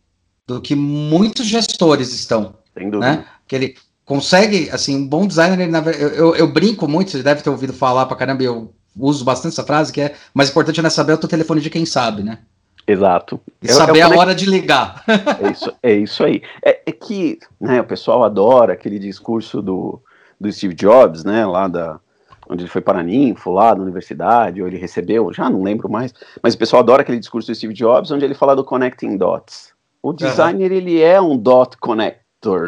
[0.45, 2.53] do que muitos gestores estão.
[2.77, 3.11] Sem dúvida.
[3.11, 3.25] Né?
[3.47, 3.75] Que ele,
[4.05, 7.73] consegue, assim, um bom designer, ele, eu, eu, eu, brinco muito, você deve ter ouvido
[7.73, 11.13] falar pra caramba, eu uso bastante essa frase, que é mais importante não é saber
[11.13, 12.39] o teu telefone de quem sabe, né?
[12.87, 13.41] Exato.
[13.61, 15.03] E saber a hora de ligar.
[15.41, 16.41] É isso, é isso aí.
[16.63, 19.99] É, é, que né, o pessoal adora aquele discurso do,
[20.39, 21.99] do Steve Jobs, né, lá da,
[22.47, 26.13] onde ele foi para Ninfo, lá na universidade, ou ele recebeu, já não lembro mais,
[26.41, 29.73] mas o pessoal adora aquele discurso do Steve Jobs, onde ele fala do connecting dots.
[30.01, 30.77] O designer, uhum.
[30.77, 32.19] ele é um dot connect,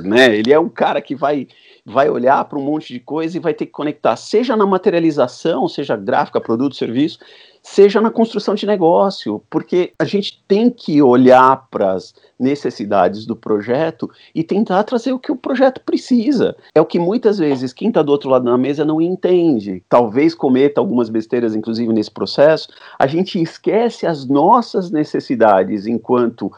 [0.04, 0.36] né?
[0.36, 1.48] Ele é um cara que vai
[1.90, 5.70] vai olhar para um monte de coisa e vai ter que conectar, seja na materialização,
[5.70, 7.20] seja gráfica, produto, serviço,
[7.64, 13.38] seja na construção de negócio, porque a gente tem que olhar para as necessidades do
[13.38, 16.58] projeto e tentar trazer o que o projeto precisa.
[16.76, 19.82] É o que muitas vezes quem está do outro lado da mesa não entende.
[19.88, 22.68] Talvez cometa algumas besteiras, inclusive nesse processo.
[23.00, 26.52] A gente esquece as nossas necessidades enquanto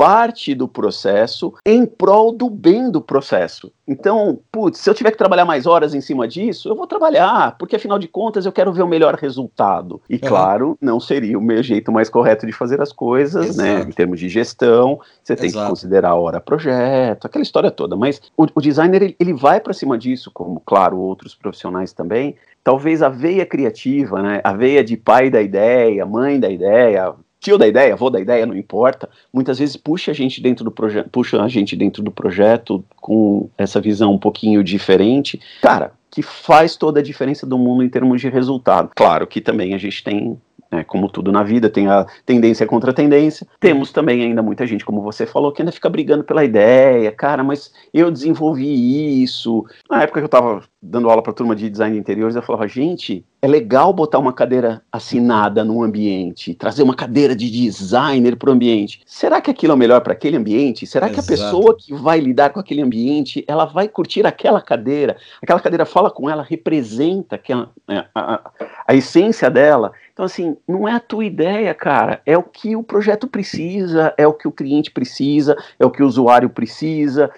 [0.00, 3.70] parte do processo em prol do bem do processo.
[3.86, 7.58] Então, putz, se eu tiver que trabalhar mais horas em cima disso, eu vou trabalhar,
[7.58, 10.00] porque afinal de contas eu quero ver o melhor resultado.
[10.08, 13.84] E claro, não seria o meu jeito mais correto de fazer as coisas, né, Exato.
[13.84, 13.90] né?
[13.90, 15.66] Em termos de gestão, você tem Exato.
[15.66, 17.94] que considerar a hora projeto, aquela história toda.
[17.94, 22.36] Mas o, o designer ele, ele vai para cima disso, como claro outros profissionais também.
[22.64, 24.40] Talvez a veia criativa, né?
[24.44, 28.46] A veia de pai da ideia, mãe da ideia, tio da ideia, avô da ideia,
[28.46, 32.10] não importa, muitas vezes puxa a gente dentro do projeto, puxa a gente dentro do
[32.10, 35.40] projeto com essa visão um pouquinho diferente.
[35.62, 38.90] Cara, que faz toda a diferença do mundo em termos de resultado.
[38.94, 40.36] Claro que também a gente tem
[40.70, 43.46] né, como tudo na vida, tem a tendência contra a tendência.
[43.58, 47.42] Temos também ainda muita gente, como você falou, que ainda fica brigando pela ideia, cara,
[47.42, 49.64] mas eu desenvolvi isso.
[49.88, 52.66] Na época que eu estava dando aula para turma de design de interiores, eu falava,
[52.66, 58.48] gente, é legal botar uma cadeira assinada no ambiente, trazer uma cadeira de designer para
[58.48, 59.02] o ambiente.
[59.04, 60.86] Será que aquilo é melhor para aquele ambiente?
[60.86, 61.26] Será Exato.
[61.26, 65.18] que a pessoa que vai lidar com aquele ambiente, ela vai curtir aquela cadeira?
[65.42, 68.50] Aquela cadeira fala com ela, representa aquela, né, a, a,
[68.88, 69.92] a essência dela.
[70.14, 74.26] Então, assim, não é a tua ideia, cara, é o que o projeto precisa, é
[74.26, 77.30] o que o cliente precisa, é o que o usuário precisa,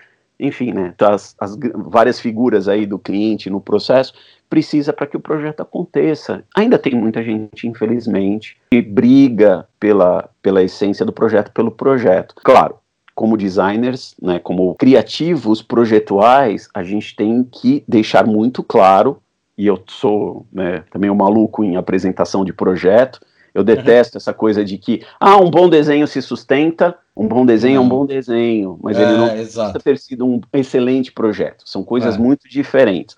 [0.42, 4.12] enfim, né, então as, as várias figuras aí do cliente no processo
[4.50, 6.44] precisa para que o projeto aconteça.
[6.54, 12.34] Ainda tem muita gente, infelizmente, que briga pela, pela essência do projeto, pelo projeto.
[12.44, 12.74] Claro,
[13.14, 19.22] como designers, né, como criativos projetuais, a gente tem que deixar muito claro
[19.56, 23.20] e eu sou né, também um maluco em apresentação de projeto.
[23.54, 24.18] Eu detesto uhum.
[24.18, 27.84] essa coisa de que, ah, um bom desenho se sustenta, um bom desenho uhum.
[27.84, 31.62] é um bom desenho, mas é, ele não precisa ter sido um excelente projeto.
[31.66, 32.18] São coisas é.
[32.18, 33.16] muito diferentes.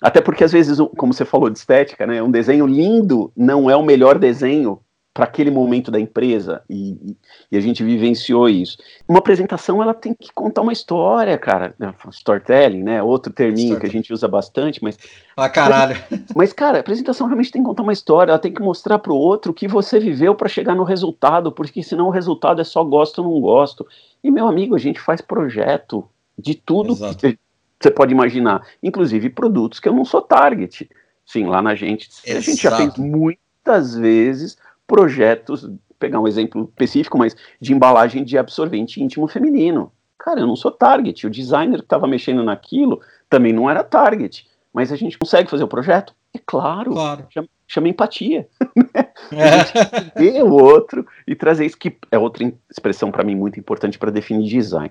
[0.00, 3.76] Até porque, às vezes, como você falou de estética, né, um desenho lindo não é
[3.76, 4.80] o melhor desenho
[5.14, 7.16] para aquele momento da empresa e,
[7.50, 8.78] e, a gente vivenciou isso.
[9.06, 11.74] Uma apresentação ela tem que contar uma história, cara.
[11.78, 13.02] Né, storytelling, né?
[13.02, 14.98] Outro terminho que a gente usa bastante, mas.
[15.36, 16.02] Ah, caralho.
[16.10, 18.30] Mas, mas, cara, a apresentação realmente tem que contar uma história.
[18.30, 21.52] Ela tem que mostrar para o outro o que você viveu para chegar no resultado,
[21.52, 23.86] porque senão o resultado é só gosto ou não gosto.
[24.24, 27.16] E meu amigo, a gente faz projeto de tudo Exato.
[27.18, 27.38] que
[27.78, 30.88] você pode imaginar, inclusive produtos que eu não sou target.
[31.26, 32.38] Sim, lá na gente, Exato.
[32.38, 34.56] a gente já fez muitas vezes
[34.92, 39.90] projetos, pegar um exemplo específico, mas de embalagem de absorvente íntimo feminino.
[40.18, 41.26] Cara, eu não sou target.
[41.26, 43.00] O designer que estava mexendo naquilo
[43.30, 44.46] também não era target.
[44.70, 46.14] Mas a gente consegue fazer o projeto?
[46.34, 46.92] É claro.
[46.92, 47.26] claro.
[47.30, 48.46] Chama, chama empatia.
[49.32, 50.20] É.
[50.20, 54.10] ver o outro e trazer isso, que é outra expressão para mim muito importante para
[54.10, 54.90] definir design.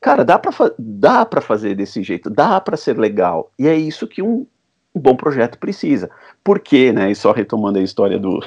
[0.00, 3.52] Cara, dá para dá fazer desse jeito, dá para ser legal.
[3.58, 4.46] E é isso que um,
[4.94, 6.10] um bom projeto precisa.
[6.42, 7.10] Por quê, né?
[7.10, 8.40] E só retomando a história do,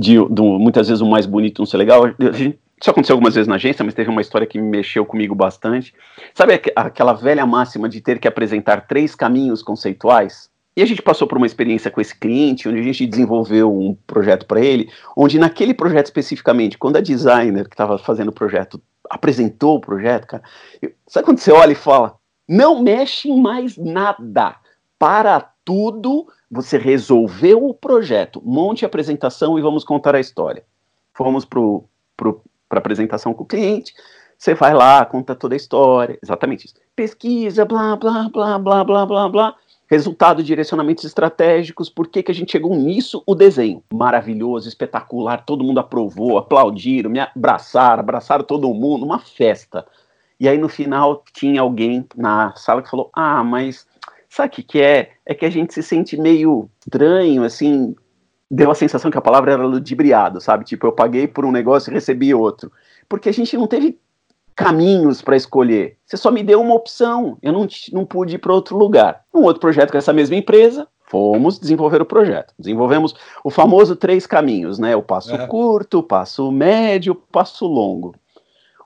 [0.00, 2.04] de, do, muitas vezes o mais bonito não ser legal.
[2.80, 5.94] isso aconteceu algumas vezes na agência, mas teve uma história que me mexeu comigo bastante.
[6.34, 10.48] Sabe aquela velha máxima de ter que apresentar três caminhos conceituais?
[10.74, 13.94] E a gente passou por uma experiência com esse cliente, onde a gente desenvolveu um
[14.06, 18.80] projeto para ele, onde naquele projeto especificamente, quando a designer que estava fazendo o projeto
[19.10, 20.42] apresentou o projeto, cara,
[21.06, 22.16] sabe quando você olha e fala,
[22.48, 24.56] não mexe em mais nada,
[24.98, 30.64] para tudo, você resolveu o projeto, monte a apresentação e vamos contar a história.
[31.14, 32.32] Fomos para
[32.70, 33.94] a apresentação com o cliente,
[34.36, 36.74] você vai lá, conta toda a história, exatamente isso.
[36.96, 39.56] Pesquisa, blá, blá, blá, blá, blá, blá, blá.
[39.86, 43.22] Resultado, direcionamentos estratégicos, por que, que a gente chegou nisso?
[43.26, 43.82] O desenho.
[43.92, 49.84] Maravilhoso, espetacular, todo mundo aprovou, aplaudiram, me abraçaram, abraçaram todo mundo, uma festa.
[50.38, 53.86] E aí no final tinha alguém na sala que falou: Ah, mas
[54.30, 55.10] sabe o que, que é?
[55.26, 57.94] É que a gente se sente meio estranho, assim.
[58.50, 60.64] Deu a sensação que a palavra era ludibriado, sabe?
[60.64, 62.72] Tipo, eu paguei por um negócio e recebi outro.
[63.08, 63.98] Porque a gente não teve
[64.56, 65.96] caminhos para escolher.
[66.04, 69.24] Você só me deu uma opção, eu não, não pude ir para outro lugar.
[69.32, 72.52] Um outro projeto com essa mesma empresa, fomos desenvolver o projeto.
[72.58, 73.14] Desenvolvemos
[73.44, 74.94] o famoso três caminhos, né?
[74.96, 75.46] O passo é.
[75.46, 78.14] curto, o passo médio, o passo longo.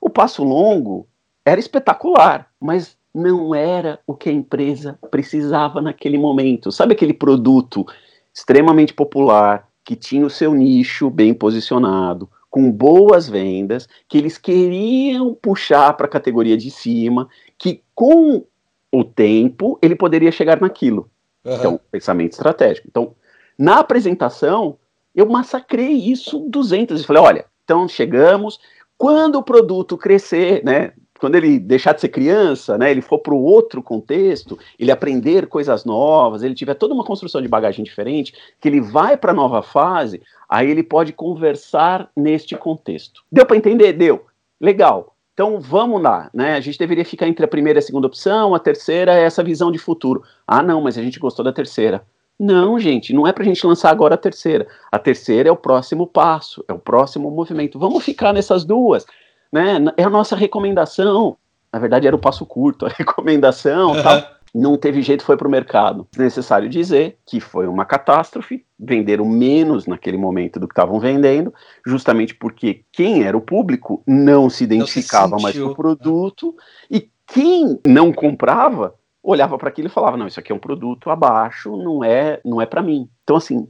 [0.00, 1.06] O passo longo
[1.44, 6.72] era espetacular, mas não era o que a empresa precisava naquele momento.
[6.72, 7.86] Sabe aquele produto
[8.32, 15.34] extremamente popular, que tinha o seu nicho bem posicionado, com boas vendas, que eles queriam
[15.34, 18.44] puxar para a categoria de cima, que com
[18.90, 21.08] o tempo ele poderia chegar naquilo.
[21.44, 21.54] Uhum.
[21.54, 22.88] Então, pensamento estratégico.
[22.88, 23.14] Então,
[23.58, 24.78] na apresentação,
[25.14, 28.58] eu massacrei isso 200 e falei, olha, então chegamos,
[28.96, 30.92] quando o produto crescer, né,
[31.24, 35.46] quando ele deixar de ser criança, né, ele for para o outro contexto, ele aprender
[35.46, 39.34] coisas novas, ele tiver toda uma construção de bagagem diferente, que ele vai para a
[39.34, 43.22] nova fase, aí ele pode conversar neste contexto.
[43.32, 43.94] Deu para entender?
[43.94, 44.26] Deu.
[44.60, 45.16] Legal.
[45.32, 46.56] Então vamos lá, né?
[46.56, 49.42] A gente deveria ficar entre a primeira e a segunda opção, a terceira é essa
[49.42, 50.22] visão de futuro.
[50.46, 52.04] Ah, não, mas a gente gostou da terceira.
[52.38, 54.66] Não, gente, não é para a gente lançar agora a terceira.
[54.92, 57.78] A terceira é o próximo passo, é o próximo movimento.
[57.78, 59.06] Vamos ficar nessas duas
[59.54, 59.78] né?
[59.96, 61.36] É a nossa recomendação.
[61.72, 64.02] Na verdade, era o passo curto, a recomendação uhum.
[64.02, 64.34] tal.
[64.52, 66.06] Não teve jeito, foi para o mercado.
[66.16, 71.52] Necessário dizer que foi uma catástrofe, venderam menos naquele momento do que estavam vendendo,
[71.84, 76.54] justamente porque quem era o público não se identificava não se mais com o produto,
[76.88, 81.10] e quem não comprava olhava para aquilo e falava: não, isso aqui é um produto
[81.10, 83.08] abaixo, não é, não é para mim.
[83.24, 83.66] Então, assim,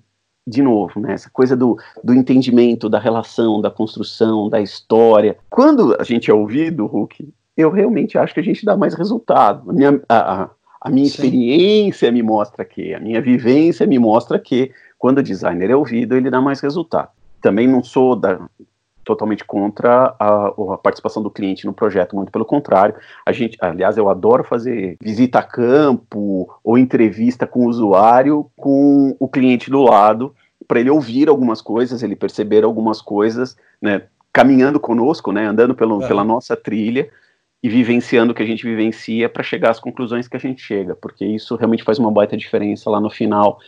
[0.47, 5.37] de novo, né, essa coisa do, do entendimento, da relação, da construção, da história.
[5.49, 9.71] Quando a gente é ouvido, Hulk, eu realmente acho que a gente dá mais resultado.
[9.71, 14.71] A minha, a, a minha experiência me mostra que, a minha vivência me mostra que,
[14.99, 17.09] quando o designer é ouvido, ele dá mais resultado.
[17.41, 18.39] Também não sou da,
[19.05, 22.95] totalmente contra a, a, participação do cliente no projeto, muito pelo contrário.
[23.25, 29.17] A gente, aliás, eu adoro fazer visita a campo ou entrevista com o usuário com
[29.19, 30.35] o cliente do lado,
[30.67, 36.03] para ele ouvir algumas coisas, ele perceber algumas coisas, né, caminhando conosco, né, andando pelo,
[36.03, 36.09] é.
[36.09, 37.09] pela nossa trilha
[37.63, 40.95] e vivenciando o que a gente vivencia para chegar às conclusões que a gente chega,
[40.95, 43.59] porque isso realmente faz uma baita diferença lá no final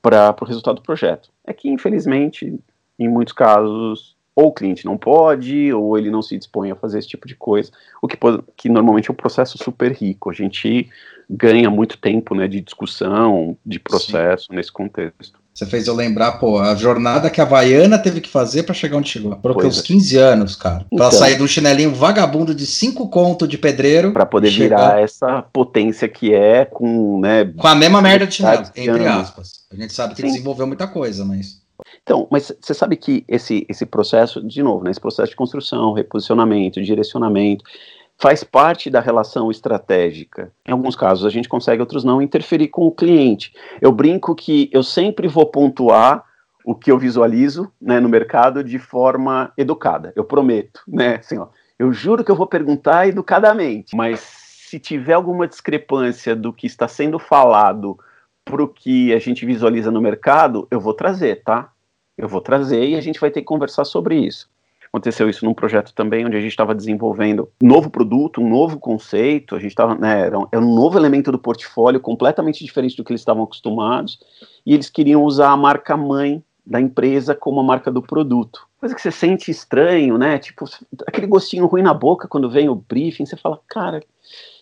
[0.00, 1.30] para o resultado do projeto.
[1.46, 2.58] É que, infelizmente,
[2.98, 6.98] em muitos casos, ou o cliente não pode, ou ele não se dispõe a fazer
[6.98, 8.16] esse tipo de coisa, o que,
[8.56, 10.30] que normalmente é um processo super rico.
[10.30, 10.88] A gente
[11.28, 14.56] ganha muito tempo né, de discussão, de processo Sim.
[14.56, 15.42] nesse contexto.
[15.54, 18.96] Você fez eu lembrar, pô, a jornada que a Havaiana teve que fazer para chegar
[18.96, 19.36] onde chegou.
[19.36, 19.82] Por uns é.
[19.82, 20.78] 15 anos, cara.
[20.78, 24.12] Pra então, ela sair de um chinelinho vagabundo de 5 conto de pedreiro.
[24.12, 24.78] Para poder chegar...
[24.78, 27.44] virar essa potência que é com, né?
[27.44, 29.60] Com a mesma merda de chinelo, entre aspas.
[29.70, 30.28] A gente sabe que Sim.
[30.28, 31.61] desenvolveu muita coisa, mas.
[32.02, 35.92] Então, mas você sabe que esse, esse processo, de novo, né, esse processo de construção,
[35.92, 37.64] reposicionamento, direcionamento,
[38.18, 40.52] faz parte da relação estratégica.
[40.66, 43.52] Em alguns casos a gente consegue, outros não, interferir com o cliente.
[43.80, 46.24] Eu brinco que eu sempre vou pontuar
[46.64, 50.12] o que eu visualizo né, no mercado de forma educada.
[50.14, 51.16] Eu prometo, né?
[51.16, 56.52] Assim, ó, eu juro que eu vou perguntar educadamente, mas se tiver alguma discrepância do
[56.52, 57.98] que está sendo falado
[58.44, 61.72] para o que a gente visualiza no mercado, eu vou trazer, tá?
[62.16, 64.50] Eu vou trazer e a gente vai ter que conversar sobre isso.
[64.92, 68.78] Aconteceu isso num projeto também, onde a gente estava desenvolvendo um novo produto, um novo
[68.78, 72.94] conceito, a gente estava, né, era um, era um novo elemento do portfólio, completamente diferente
[72.94, 74.20] do que eles estavam acostumados,
[74.66, 78.68] e eles queriam usar a marca mãe da empresa como a marca do produto.
[78.78, 80.38] Coisa que você sente estranho, né?
[80.38, 80.66] Tipo,
[81.06, 84.02] aquele gostinho ruim na boca quando vem o briefing, você fala, cara,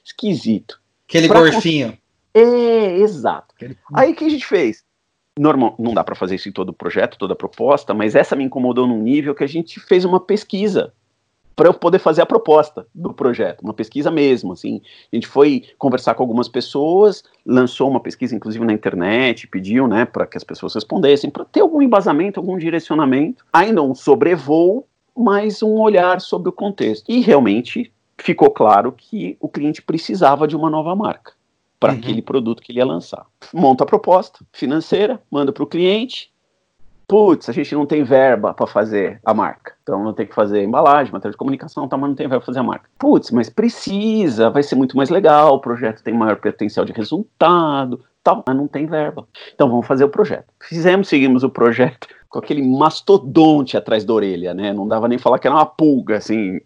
[0.04, 0.80] esquisito.
[1.08, 1.98] Aquele pra gorfinho.
[2.32, 3.52] É, exato.
[3.92, 4.84] Aí o que a gente fez?
[5.40, 8.37] Normal, não dá para fazer isso em todo o projeto, toda a proposta, mas essa
[8.37, 10.92] me incomodou num nível que a gente fez uma pesquisa
[11.57, 14.83] para eu poder fazer a proposta do projeto, uma pesquisa mesmo, assim.
[15.11, 20.05] A gente foi conversar com algumas pessoas, lançou uma pesquisa inclusive na internet, pediu, né,
[20.05, 25.62] para que as pessoas respondessem, para ter algum embasamento, algum direcionamento, ainda um sobrevoo, mas
[25.62, 27.11] um olhar sobre o contexto.
[27.11, 31.39] E realmente ficou claro que o cliente precisava de uma nova marca
[31.80, 31.98] para uhum.
[31.98, 33.24] aquele produto que ele ia lançar.
[33.52, 36.30] Monta a proposta financeira, manda para o cliente.
[37.08, 39.72] Putz, a gente não tem verba para fazer a marca.
[39.82, 42.46] Então não tem que fazer embalagem, matéria de comunicação, tá, mas não tem verba para
[42.46, 42.88] fazer a marca.
[42.96, 48.04] Putz, mas precisa, vai ser muito mais legal, o projeto tem maior potencial de resultado.
[48.22, 49.26] Tal, mas não tem verba.
[49.54, 50.52] Então vamos fazer o projeto.
[50.60, 54.72] Fizemos, seguimos o projeto com aquele mastodonte atrás da orelha, né?
[54.72, 56.61] Não dava nem falar que era uma pulga, assim.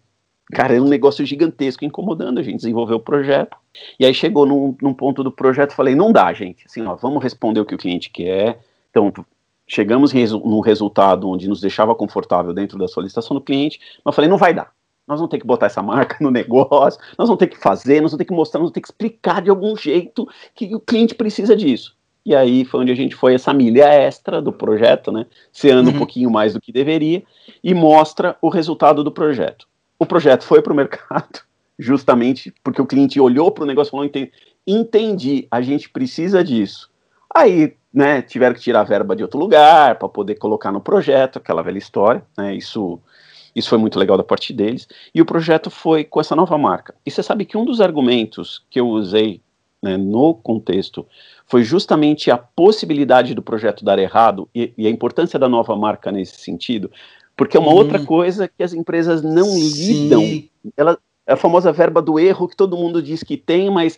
[0.51, 2.57] Cara, era um negócio gigantesco incomodando a gente.
[2.57, 3.57] Desenvolveu o projeto.
[3.99, 6.65] E aí chegou num, num ponto do projeto, falei, não dá, gente.
[6.65, 8.59] Assim, ó, vamos responder o que o cliente quer.
[8.89, 9.11] Então,
[9.67, 14.37] chegamos num resultado onde nos deixava confortável dentro da solicitação do cliente, mas falei, não
[14.37, 14.71] vai dar.
[15.07, 18.11] Nós vamos ter que botar essa marca no negócio, nós vamos ter que fazer, nós
[18.11, 21.15] vamos ter que mostrar, nós vamos ter que explicar de algum jeito que o cliente
[21.15, 21.95] precisa disso.
[22.25, 25.27] E aí foi onde a gente foi essa milha extra do projeto, né?
[25.51, 25.95] Seando uhum.
[25.95, 27.23] um pouquinho mais do que deveria,
[27.63, 29.67] e mostra o resultado do projeto.
[29.97, 31.41] O projeto foi para o mercado,
[31.77, 34.31] justamente porque o cliente olhou para o negócio e falou: entendi,
[34.65, 36.89] entendi, a gente precisa disso.
[37.33, 41.37] Aí, né, tiveram que tirar a verba de outro lugar para poder colocar no projeto,
[41.37, 42.55] aquela velha história, né?
[42.55, 42.99] Isso
[43.55, 44.85] isso foi muito legal da parte deles.
[45.13, 46.93] E o projeto foi com essa nova marca.
[47.05, 49.41] E você sabe que um dos argumentos que eu usei
[49.81, 51.07] né, no contexto
[51.47, 56.11] foi justamente a possibilidade do projeto dar errado e, e a importância da nova marca
[56.11, 56.91] nesse sentido,
[57.35, 57.75] porque é uma hum.
[57.75, 59.69] outra coisa que as empresas não Sim.
[59.69, 60.43] lidam.
[60.77, 63.97] Ela, é a famosa verba do erro que todo mundo diz que tem, mas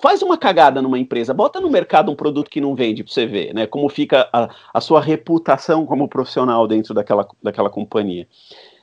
[0.00, 3.26] faz uma cagada numa empresa, bota no mercado um produto que não vende para você
[3.26, 3.66] ver, né?
[3.66, 8.26] Como fica a, a, sua reputação como profissional dentro daquela, daquela companhia.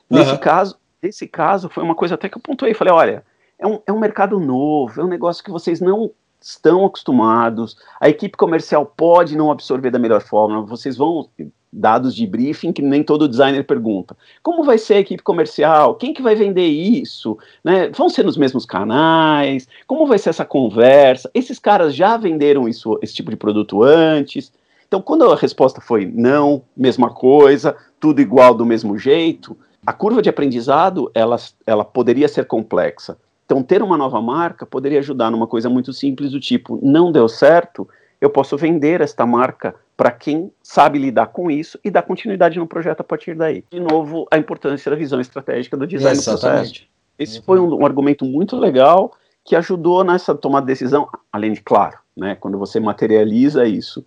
[0.08, 0.38] Nesse uhum.
[0.38, 3.24] caso, nesse caso, foi uma coisa até que eu pontuei, falei, olha,
[3.58, 6.10] é um, é um mercado novo, é um negócio que vocês não
[6.40, 11.28] estão acostumados, a equipe comercial pode não absorver da melhor forma, vocês vão
[11.74, 14.16] dados de briefing que nem todo designer pergunta.
[14.42, 15.96] Como vai ser a equipe comercial?
[15.96, 17.36] Quem que vai vender isso?
[17.62, 17.90] Né?
[17.90, 19.66] Vão ser nos mesmos canais?
[19.86, 21.30] Como vai ser essa conversa?
[21.34, 24.52] Esses caras já venderam isso, esse tipo de produto antes?
[24.86, 30.22] Então, quando a resposta foi não, mesma coisa, tudo igual do mesmo jeito, a curva
[30.22, 33.18] de aprendizado ela, ela poderia ser complexa.
[33.44, 37.28] Então, ter uma nova marca poderia ajudar numa coisa muito simples do tipo, não deu
[37.28, 37.88] certo,
[38.24, 42.66] eu posso vender esta marca para quem sabe lidar com isso e dar continuidade no
[42.66, 43.62] projeto a partir daí.
[43.70, 46.40] De novo, a importância da visão estratégica do design Exatamente.
[46.40, 46.86] do processo.
[47.18, 49.12] Esse foi um, um, argumento muito legal
[49.44, 54.04] que ajudou nessa tomada de decisão, além de, claro, né, quando você materializa isso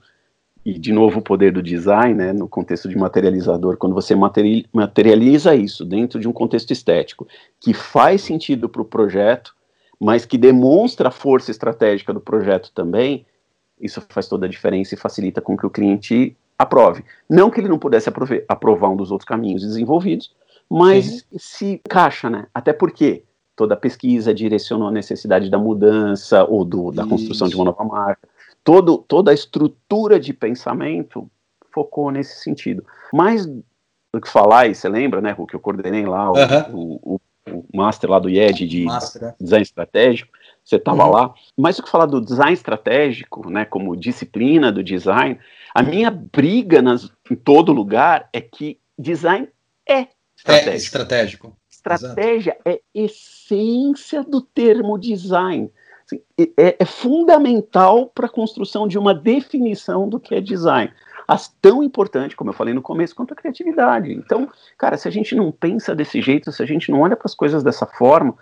[0.66, 4.16] e de novo o poder do design, né, no contexto de materializador, quando você
[4.74, 7.28] materializa isso dentro de um contexto estético
[7.62, 9.56] que faz sentido para o projeto,
[10.00, 13.26] mas que demonstra a força estratégica do projeto também,
[13.80, 17.04] isso faz toda a diferença e facilita com que o cliente aprove.
[17.30, 18.10] Não que ele não pudesse
[18.48, 20.34] aprovar um dos outros caminhos desenvolvidos,
[20.70, 22.48] mas se encaixa, né?
[22.54, 23.24] Até porque
[23.56, 27.84] toda a pesquisa direcionou a necessidade da mudança ou do, da construção de uma nova
[27.84, 28.28] marca
[28.68, 31.32] todo, toda a estrutura de pensamento
[31.74, 32.86] focou nesse sentido.
[33.14, 33.64] Mais do
[34.22, 36.36] que falar, e você lembra, né, o que eu coordenei lá, o,
[36.74, 37.20] o, o,
[37.50, 39.36] o master lá do IED de master, é.
[39.40, 40.34] design estratégico,
[40.68, 41.12] você estava uhum.
[41.12, 41.34] lá.
[41.58, 45.40] Mais do que falar do design estratégico, né, como disciplina do design,
[45.74, 49.48] a minha briga nas, em todo lugar é que design
[49.88, 50.72] é estratégico.
[50.72, 51.58] É estratégico.
[51.72, 52.70] Estratégia Exato.
[52.70, 55.72] é essência do termo design.
[56.06, 56.22] Assim,
[56.58, 60.92] é, é fundamental para a construção de uma definição do que é design.
[61.26, 64.12] As tão importante, como eu falei no começo, quanto a criatividade.
[64.12, 67.28] Então, cara, se a gente não pensa desse jeito, se a gente não olha para
[67.28, 68.36] as coisas dessa forma,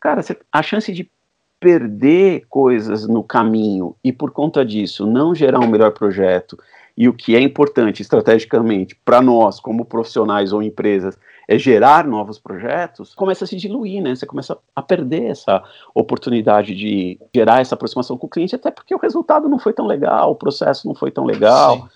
[0.00, 0.22] cara,
[0.52, 1.10] a chance de
[1.58, 6.58] perder coisas no caminho e por conta disso não gerar um melhor projeto
[6.96, 11.16] e o que é importante estrategicamente para nós como profissionais ou empresas
[11.48, 14.14] é gerar novos projetos, começa a se diluir, né?
[14.14, 15.62] Você começa a perder essa
[15.94, 19.86] oportunidade de gerar essa aproximação com o cliente, até porque o resultado não foi tão
[19.86, 21.82] legal, o processo não foi tão legal.
[21.82, 21.88] Sim.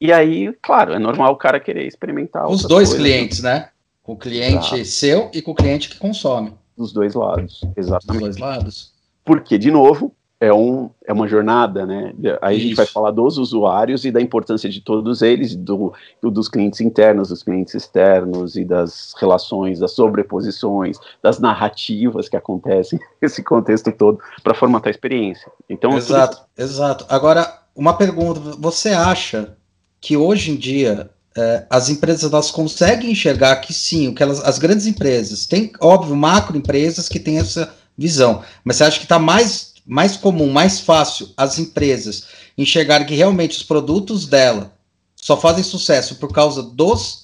[0.00, 2.46] E aí, claro, é normal o cara querer experimentar.
[2.48, 3.70] Os dois coisas, clientes, né?
[4.02, 4.84] Com o cliente Exato.
[4.84, 6.52] seu e com o cliente que consome.
[6.76, 8.26] Dos dois lados, exatamente.
[8.26, 8.92] Dos dois lados.
[9.24, 12.12] Porque, de novo, é, um, é uma jornada, né?
[12.42, 12.64] Aí Isso.
[12.64, 16.48] a gente vai falar dos usuários e da importância de todos eles, do, do, dos
[16.48, 23.40] clientes internos, dos clientes externos e das relações, das sobreposições, das narrativas que acontecem nesse
[23.44, 25.48] contexto todo para formatar a experiência.
[25.70, 26.46] Então, exato, tudo...
[26.58, 27.06] exato.
[27.08, 29.56] Agora, uma pergunta: você acha
[30.00, 34.40] que hoje em dia é, as empresas elas conseguem enxergar que sim, o que elas,
[34.40, 39.04] as grandes empresas tem, óbvio, macro empresas que têm essa visão, mas você acha que
[39.04, 42.24] está mais mais comum, mais fácil as empresas
[42.56, 44.72] enxergarem que realmente os produtos dela
[45.16, 47.22] só fazem sucesso por causa dos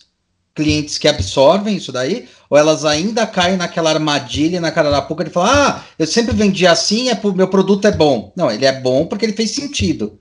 [0.55, 5.23] clientes que absorvem isso daí, ou elas ainda caem naquela armadilha, na cara da puca
[5.23, 8.33] de falar, ah, eu sempre vendi assim, é meu produto é bom.
[8.35, 10.19] Não, ele é bom porque ele fez sentido.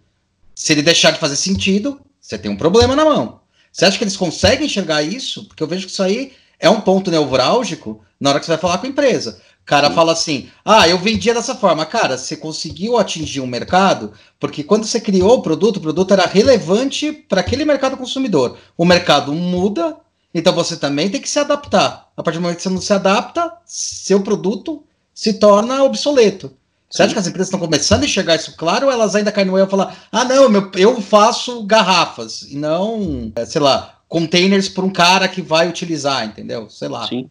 [0.53, 3.39] Se ele deixar de fazer sentido, você tem um problema na mão.
[3.78, 5.45] Você acha que eles conseguem enxergar isso?
[5.45, 8.57] Porque eu vejo que isso aí é um ponto neurálgico na hora que você vai
[8.57, 9.39] falar com a empresa.
[9.63, 9.93] cara Sim.
[9.93, 11.86] fala assim: ah, eu vendia dessa forma.
[11.86, 16.25] Cara, você conseguiu atingir um mercado, porque quando você criou o produto, o produto era
[16.25, 18.57] relevante para aquele mercado consumidor.
[18.75, 19.95] O mercado muda,
[20.34, 22.09] então você também tem que se adaptar.
[22.17, 26.51] A partir do momento que você não se adapta, seu produto se torna obsoleto.
[26.89, 29.47] Você acha que as empresas estão começando a enxergar isso claro ou elas ainda caem
[29.47, 33.99] no erro e falar: ah, não, meu, eu faço garrafas e não, é, sei lá,
[34.07, 36.69] containers para um cara que vai utilizar, entendeu?
[36.69, 37.05] Sei lá.
[37.07, 37.29] Sim.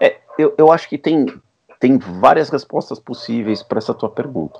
[0.00, 1.26] É, eu, eu acho que tem,
[1.80, 4.58] tem várias respostas possíveis para essa tua pergunta.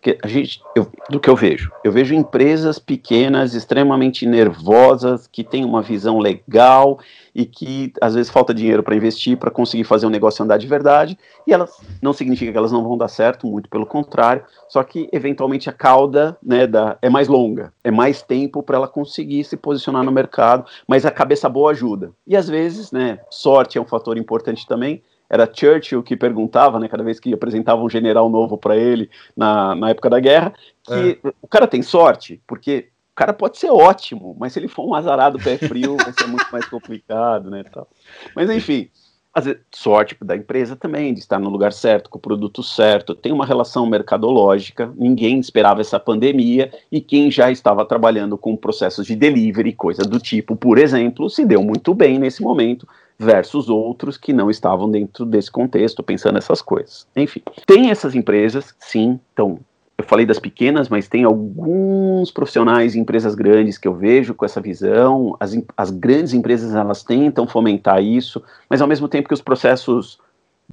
[0.00, 5.42] Que a gente, eu, do que eu vejo, eu vejo empresas pequenas, extremamente nervosas, que
[5.42, 6.98] têm uma visão legal
[7.34, 10.66] e que às vezes falta dinheiro para investir para conseguir fazer um negócio andar de
[10.66, 11.18] verdade.
[11.46, 14.44] E elas não significa que elas não vão dar certo, muito pelo contrário.
[14.68, 18.88] Só que eventualmente a cauda né, da, é mais longa, é mais tempo para ela
[18.88, 22.12] conseguir se posicionar no mercado, mas a cabeça boa ajuda.
[22.26, 26.88] E às vezes, né, sorte é um fator importante também era Churchill que perguntava, né,
[26.88, 30.52] cada vez que apresentava um general novo para ele na, na época da guerra,
[30.82, 31.32] que é.
[31.40, 34.94] o cara tem sorte, porque o cara pode ser ótimo, mas se ele for um
[34.94, 37.88] azarado pé frio, vai ser muito mais complicado, né, tal.
[38.34, 38.90] Mas enfim,
[39.38, 43.30] vezes, sorte da empresa também, de estar no lugar certo, com o produto certo, tem
[43.30, 49.14] uma relação mercadológica, ninguém esperava essa pandemia, e quem já estava trabalhando com processos de
[49.14, 52.88] delivery, coisa do tipo, por exemplo, se deu muito bem nesse momento,
[53.20, 57.06] versus outros que não estavam dentro desse contexto, pensando nessas coisas.
[57.14, 59.60] Enfim, tem essas empresas, sim, então
[59.98, 64.46] eu falei das pequenas, mas tem alguns profissionais em empresas grandes que eu vejo com
[64.46, 65.36] essa visão.
[65.38, 70.18] As, as grandes empresas elas tentam fomentar isso, mas ao mesmo tempo que os processos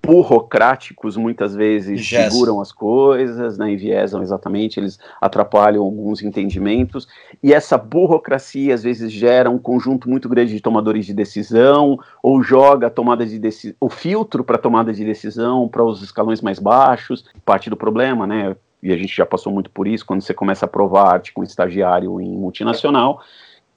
[0.07, 2.31] burocráticos muitas vezes yes.
[2.33, 7.07] seguram as coisas, né, enviesam exatamente, eles atrapalham alguns entendimentos,
[7.43, 12.41] e essa burocracia às vezes gera um conjunto muito grande de tomadores de decisão, ou
[12.41, 17.25] joga tomada de decisão, o filtro para tomada de decisão para os escalões mais baixos,
[17.45, 20.65] parte do problema, né, e a gente já passou muito por isso, quando você começa
[20.65, 23.21] a provar arte com estagiário em multinacional,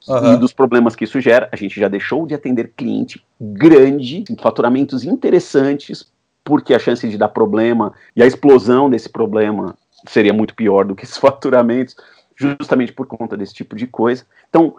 [0.09, 0.35] Uhum.
[0.35, 5.05] E dos problemas que isso gera, a gente já deixou de atender cliente grande, faturamentos
[5.05, 6.11] interessantes,
[6.45, 9.76] porque a chance de dar problema e a explosão desse problema
[10.09, 11.97] seria muito pior do que esses faturamentos,
[12.36, 14.24] justamente por conta desse tipo de coisa.
[14.49, 14.76] Então,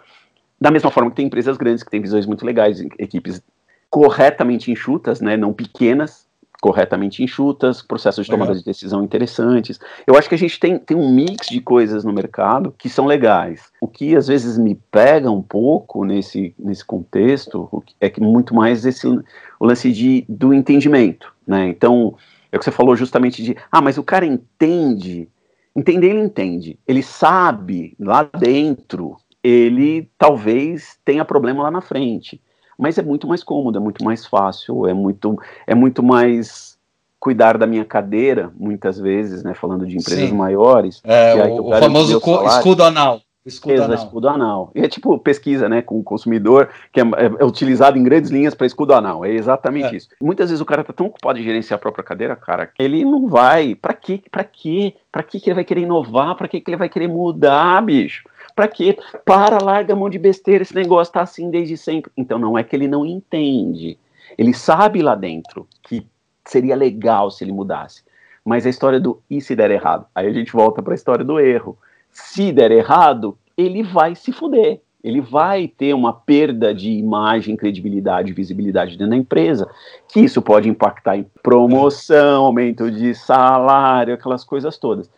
[0.60, 3.42] da mesma forma que tem empresas grandes que têm visões muito legais, equipes
[3.90, 6.21] corretamente enxutas, né, não pequenas,
[6.62, 9.80] corretamente enxutas, processos de tomada de decisão interessantes.
[10.06, 13.04] Eu acho que a gente tem, tem um mix de coisas no mercado que são
[13.04, 13.72] legais.
[13.80, 18.86] O que às vezes me pega um pouco nesse, nesse contexto é que muito mais
[18.86, 19.24] esse o
[19.60, 21.34] lance de, do entendimento.
[21.44, 21.66] Né?
[21.66, 22.14] Então,
[22.52, 25.28] é o que você falou justamente de, ah, mas o cara entende.
[25.74, 26.78] Entender, ele entende.
[26.86, 32.40] Ele sabe lá dentro, ele talvez tenha problema lá na frente
[32.78, 36.78] mas é muito mais cômodo, é muito mais fácil, é muito, é muito mais
[37.18, 40.34] cuidar da minha cadeira, muitas vezes, né, falando de empresas Sim.
[40.34, 41.00] maiores.
[41.04, 43.20] É, o, o famoso escudo anal.
[43.44, 44.04] Escudo Exato, anal.
[44.04, 44.72] escudo anal.
[44.74, 48.30] E é tipo pesquisa, né, com o consumidor, que é, é, é utilizado em grandes
[48.30, 49.24] linhas para escudo anal.
[49.24, 49.96] É exatamente é.
[49.96, 50.08] isso.
[50.20, 53.04] Muitas vezes o cara tá tão ocupado em gerenciar a própria cadeira, cara, que ele
[53.04, 53.74] não vai.
[53.74, 54.22] Para quê?
[54.30, 54.94] Para quê?
[55.10, 56.36] Para que ele vai querer inovar?
[56.36, 58.24] Para que ele vai querer mudar, bicho?
[58.54, 58.98] Para quê?
[59.24, 62.10] Para, larga a mão de besteira, esse negócio tá assim desde sempre.
[62.16, 63.98] Então não é que ele não entende.
[64.36, 66.06] Ele sabe lá dentro que
[66.44, 68.02] seria legal se ele mudasse.
[68.44, 70.06] Mas a história do e se der errado?
[70.14, 71.78] Aí a gente volta para a história do erro.
[72.10, 74.80] Se der errado, ele vai se fuder.
[75.02, 79.68] Ele vai ter uma perda de imagem, credibilidade, visibilidade dentro da empresa,
[80.08, 85.10] que isso pode impactar em promoção, aumento de salário, aquelas coisas todas.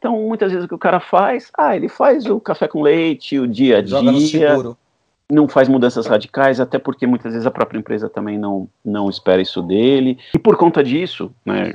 [0.00, 3.38] Então, muitas vezes o que o cara faz, ah, ele faz o café com leite,
[3.38, 4.00] o dia a dia,
[5.30, 9.42] não faz mudanças radicais, até porque muitas vezes a própria empresa também não, não espera
[9.42, 10.18] isso dele.
[10.34, 11.74] E por conta disso, né,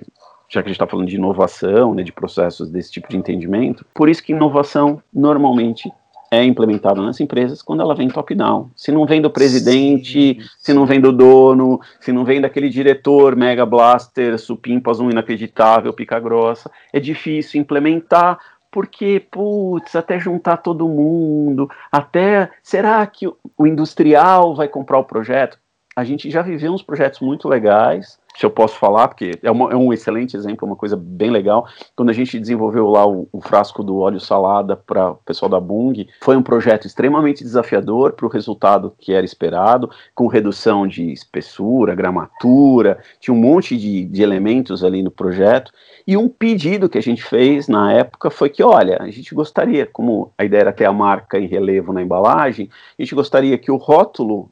[0.50, 3.86] já que a gente está falando de inovação, né, de processos desse tipo de entendimento,
[3.94, 5.92] por isso que inovação normalmente
[6.36, 8.70] é implementada nas empresas quando ela vem top-down.
[8.76, 10.50] Se não vem do presidente, Sim.
[10.60, 15.94] se não vem do dono, se não vem daquele diretor mega blaster, supimpas, um inacreditável,
[15.94, 18.38] pica grossa, é difícil implementar
[18.72, 25.58] porque, putz, até juntar todo mundo, até será que o industrial vai comprar o projeto?
[25.96, 29.72] A gente já viveu uns projetos muito legais se eu posso falar, porque é, uma,
[29.72, 31.68] é, um excelente exemplo, uma coisa bem legal.
[31.96, 35.60] Quando a gente desenvolveu lá o, o frasco do óleo salada para o pessoal da
[35.60, 41.12] Bung, foi um projeto extremamente desafiador para o resultado que era esperado, com redução de
[41.12, 45.72] espessura, gramatura, tinha um monte de, de elementos ali no projeto.
[46.06, 49.86] E um pedido que a gente fez na época foi que, olha, a gente gostaria,
[49.86, 53.72] como a ideia era ter a marca em relevo na embalagem, a gente gostaria que
[53.72, 54.52] o rótulo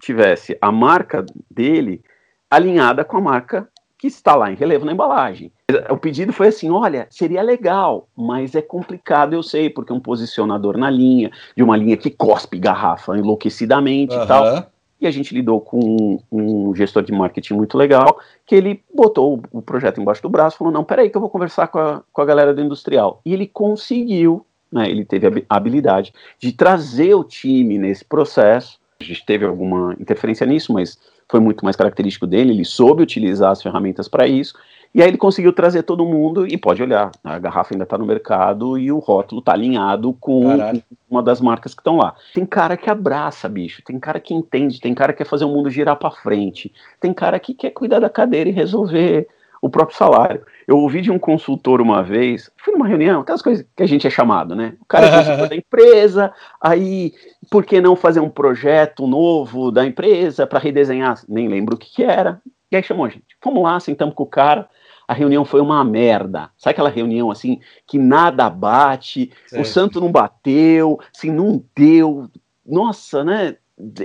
[0.00, 2.02] tivesse a marca dele
[2.50, 3.68] alinhada com a marca
[4.00, 5.52] que está lá em relevo na embalagem.
[5.90, 10.78] O pedido foi assim: olha, seria legal, mas é complicado, eu sei, porque um posicionador
[10.78, 14.24] na linha, de uma linha que cospe garrafa enlouquecidamente uhum.
[14.24, 14.66] e tal.
[14.98, 19.62] E a gente lidou com um, gestor de marketing muito legal, que ele botou o
[19.62, 22.24] projeto embaixo do braço falou: não, peraí, que eu vou conversar com a, com a
[22.24, 23.20] galera do industrial.
[23.24, 28.80] E ele conseguiu, né, ele teve a habilidade de trazer o time nesse processo.
[28.98, 30.98] A gente teve alguma interferência nisso, mas
[31.30, 34.54] foi muito mais característico dele, ele soube utilizar as ferramentas para isso,
[34.92, 38.04] e aí ele conseguiu trazer todo mundo, e pode olhar, a garrafa ainda está no
[38.04, 40.82] mercado e o rótulo está alinhado com Caralho.
[41.08, 42.14] uma das marcas que estão lá.
[42.34, 45.48] Tem cara que abraça, bicho, tem cara que entende, tem cara que quer fazer o
[45.48, 49.28] mundo girar para frente, tem cara que quer cuidar da cadeira e resolver
[49.60, 50.42] o próprio salário.
[50.66, 54.06] Eu ouvi de um consultor uma vez, fui numa reunião, aquelas coisas que a gente
[54.06, 54.74] é chamado, né?
[54.80, 57.12] O cara é consultor da empresa, aí
[57.50, 61.20] por que não fazer um projeto novo da empresa para redesenhar?
[61.28, 62.40] Nem lembro o que, que era.
[62.70, 63.24] E aí chamou a gente.
[63.40, 64.68] Fomos lá, sentamos com o cara.
[65.06, 66.50] A reunião foi uma merda.
[66.56, 69.62] Sabe aquela reunião assim que nada bate, certo.
[69.62, 72.30] o santo não bateu, assim, não deu.
[72.64, 73.56] Nossa, né?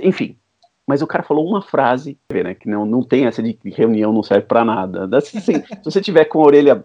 [0.02, 0.36] Enfim,
[0.86, 4.22] mas o cara falou uma frase, né, que não, não tem essa de reunião não
[4.22, 5.16] serve para nada.
[5.16, 6.84] Assim, se você tiver com a orelha,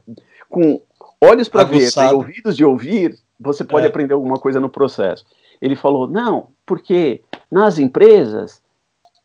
[0.49, 0.81] com
[1.23, 3.89] olhos para ver e ouvidos de ouvir, você pode é.
[3.89, 5.25] aprender alguma coisa no processo.
[5.61, 7.21] Ele falou, não, porque
[7.51, 8.61] nas empresas,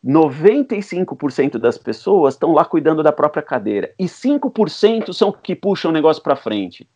[0.05, 5.93] 95% das pessoas estão lá cuidando da própria cadeira e 5% são que puxam o
[5.93, 6.87] negócio para frente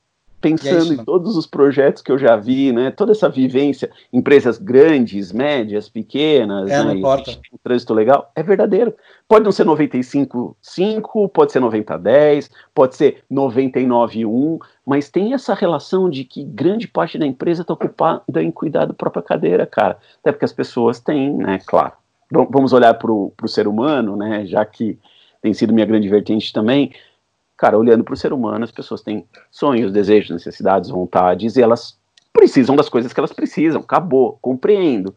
[0.42, 2.89] pensando é isso, em todos os projetos que eu já vi, né?
[2.92, 6.94] Toda essa vivência, empresas grandes, médias, pequenas, é, né?
[6.94, 8.94] um trânsito legal, é verdadeiro.
[9.28, 16.26] Pode não ser 95-5, pode ser 90-10, pode ser 99-1, mas tem essa relação de
[16.26, 19.98] que grande parte da empresa está ocupada em cuidar da própria cadeira, cara.
[20.20, 21.60] Até porque as pessoas têm, né?
[21.66, 21.94] Claro.
[22.32, 24.46] Vamos olhar para o ser humano, né?
[24.46, 24.98] Já que
[25.42, 26.92] tem sido minha grande vertente também
[27.62, 31.95] cara, olhando para o ser humano, as pessoas têm sonhos, desejos, necessidades, vontades, e elas
[32.34, 35.14] precisam das coisas que elas precisam, acabou, compreendo.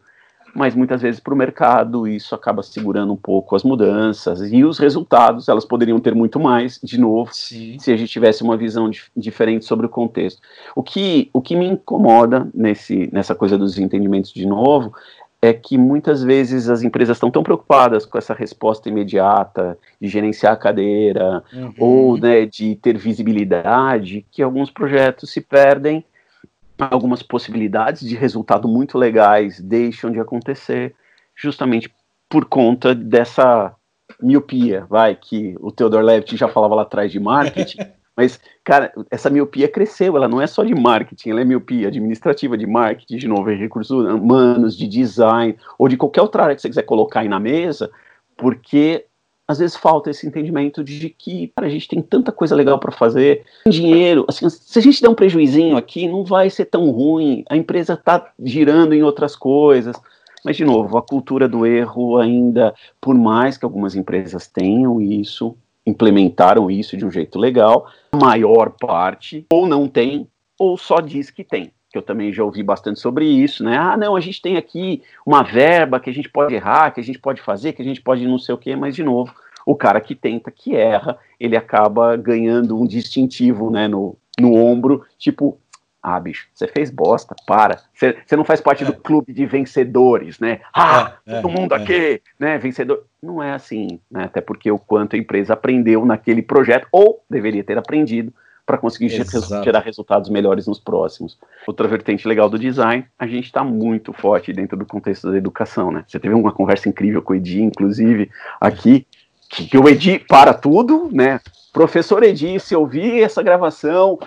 [0.53, 4.77] Mas muitas vezes para o mercado isso acaba segurando um pouco as mudanças e os
[4.77, 7.79] resultados, elas poderiam ter muito mais, de novo, Sim.
[7.79, 10.39] se a gente tivesse uma visão dif diferente sobre o contexto.
[10.75, 14.93] O que, o que me incomoda nesse, nessa coisa dos entendimentos de novo
[15.41, 20.53] é que muitas vezes as empresas estão tão preocupadas com essa resposta imediata, de gerenciar
[20.53, 21.73] a cadeira, uhum.
[21.77, 26.03] ou né, de ter visibilidade, que alguns projetos se perdem,
[26.77, 30.95] algumas possibilidades de resultado muito legais deixam de acontecer,
[31.35, 31.93] justamente
[32.29, 33.73] por conta dessa
[34.21, 37.79] miopia, vai, que o Theodore Levitt já falava lá atrás de marketing,
[38.15, 42.57] Mas, cara, essa miopia cresceu, ela não é só de marketing, ela é miopia administrativa,
[42.57, 46.69] de marketing, de novo, recursos humanos, de design, ou de qualquer outra área que você
[46.69, 47.91] quiser colocar aí na mesa,
[48.37, 49.05] porque
[49.47, 52.91] às vezes falta esse entendimento de que cara, a gente tem tanta coisa legal para
[52.91, 57.43] fazer, dinheiro, assim, se a gente der um prejuizinho aqui, não vai ser tão ruim,
[57.49, 59.95] a empresa está girando em outras coisas.
[60.43, 65.57] Mas, de novo, a cultura do erro ainda, por mais que algumas empresas tenham isso,
[65.85, 70.27] implementaram isso de um jeito legal, a maior parte ou não tem
[70.59, 71.71] ou só diz que tem.
[71.91, 73.77] Que eu também já ouvi bastante sobre isso, né?
[73.77, 77.03] Ah, não, a gente tem aqui uma verba que a gente pode errar, que a
[77.03, 79.33] gente pode fazer, que a gente pode não sei o quê, mas de novo,
[79.65, 85.05] o cara que tenta, que erra, ele acaba ganhando um distintivo, né, no, no ombro,
[85.17, 85.57] tipo,
[86.07, 87.79] ah, bicho, você fez bosta, para.
[87.91, 88.85] Você, você não faz parte é.
[88.85, 90.59] do clube de vencedores, né?
[90.71, 91.77] Ah, é, todo é, mundo é.
[91.77, 92.59] aqui, né?
[92.59, 93.05] Vencedor.
[93.23, 94.25] Não é assim, né?
[94.25, 98.31] Até porque o quanto a empresa aprendeu naquele projeto, ou deveria ter aprendido,
[98.67, 99.63] para conseguir Exato.
[99.63, 101.39] gerar resultados melhores nos próximos.
[101.65, 105.91] Outra vertente legal do design, a gente está muito forte dentro do contexto da educação,
[105.91, 106.03] né?
[106.07, 108.29] Você teve uma conversa incrível com o Edi, inclusive,
[108.61, 109.07] aqui,
[109.49, 111.39] que o Edi para tudo, né?
[111.73, 114.19] Professor Edi, se ouvir essa gravação,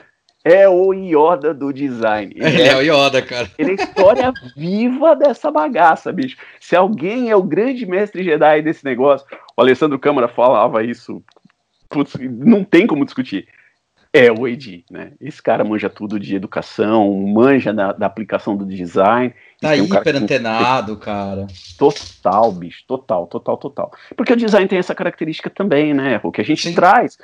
[0.44, 2.32] é o Yoda do design.
[2.36, 3.50] Ele, é, é, o Yoda, cara.
[3.58, 6.36] Ele é a história viva dessa bagaça, bicho.
[6.60, 9.26] Se alguém é o grande mestre Jedi desse negócio,
[9.56, 11.22] o Alessandro Câmara falava isso,
[11.88, 13.48] putz, não tem como discutir.
[14.12, 15.12] É o Edi, né?
[15.20, 19.34] Esse cara manja tudo de educação, manja da, da aplicação do design.
[19.60, 21.46] Tá um hiper antenado, cara.
[21.76, 23.92] Total, bicho, total, total, total.
[24.16, 26.20] Porque o design tem essa característica também, né?
[26.22, 26.74] O que a gente Sim.
[26.74, 27.18] traz,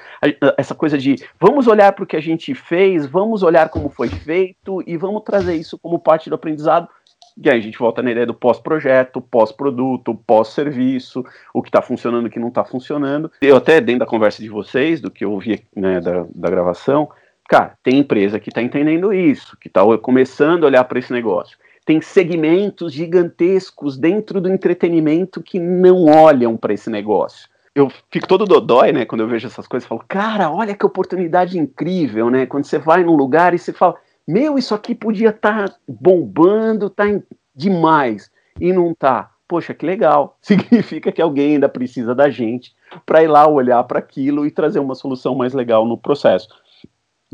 [0.58, 4.08] essa coisa de vamos olhar para o que a gente fez, vamos olhar como foi
[4.08, 6.88] feito e vamos trazer isso como parte do aprendizado
[7.36, 12.26] e aí a gente volta na ideia do pós-projeto, pós-produto, pós-serviço, o que está funcionando,
[12.26, 13.30] o que não está funcionando.
[13.40, 17.08] Eu até, dentro da conversa de vocês, do que eu ouvi né, da, da gravação,
[17.48, 21.58] cara, tem empresa que está entendendo isso, que está começando a olhar para esse negócio.
[21.84, 27.48] Tem segmentos gigantescos dentro do entretenimento que não olham para esse negócio.
[27.74, 31.58] eu fico todo dodói, né, quando eu vejo essas coisas, falo, cara, olha que oportunidade
[31.58, 33.96] incrível, né, quando você vai num lugar e você fala,
[34.26, 37.04] meu, isso aqui podia estar tá bombando, tá
[37.54, 39.30] demais, e não tá.
[39.46, 40.38] Poxa, que legal.
[40.42, 44.78] Significa que alguém ainda precisa da gente para ir lá olhar para aquilo e trazer
[44.78, 46.48] uma solução mais legal no processo.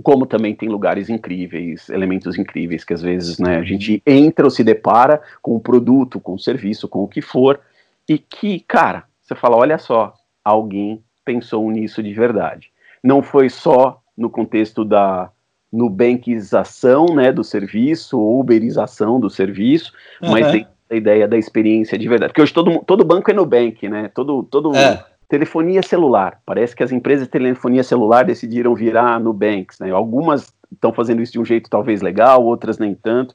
[0.02, 4.50] Como também tem lugares incríveis, elementos incríveis que às vezes né, a gente entra ou
[4.50, 7.60] se depara com o produto, com o serviço, com o que for,
[8.08, 10.14] e que, cara, você fala: olha só,
[10.44, 12.72] alguém pensou nisso de verdade.
[13.04, 15.30] Não foi só no contexto da
[15.72, 19.92] nubankização né, do serviço, ou uberização do serviço,
[20.22, 20.30] uhum.
[20.30, 22.32] mas tem a ideia da experiência de verdade.
[22.32, 24.10] Porque hoje todo, todo banco é Nubank, né?
[24.12, 25.04] Todo, todo é.
[25.28, 26.40] telefonia celular.
[26.44, 29.90] Parece que as empresas de telefonia celular decidiram virar Nubanks, né?
[29.90, 33.34] Algumas estão fazendo isso de um jeito talvez legal, outras nem tanto.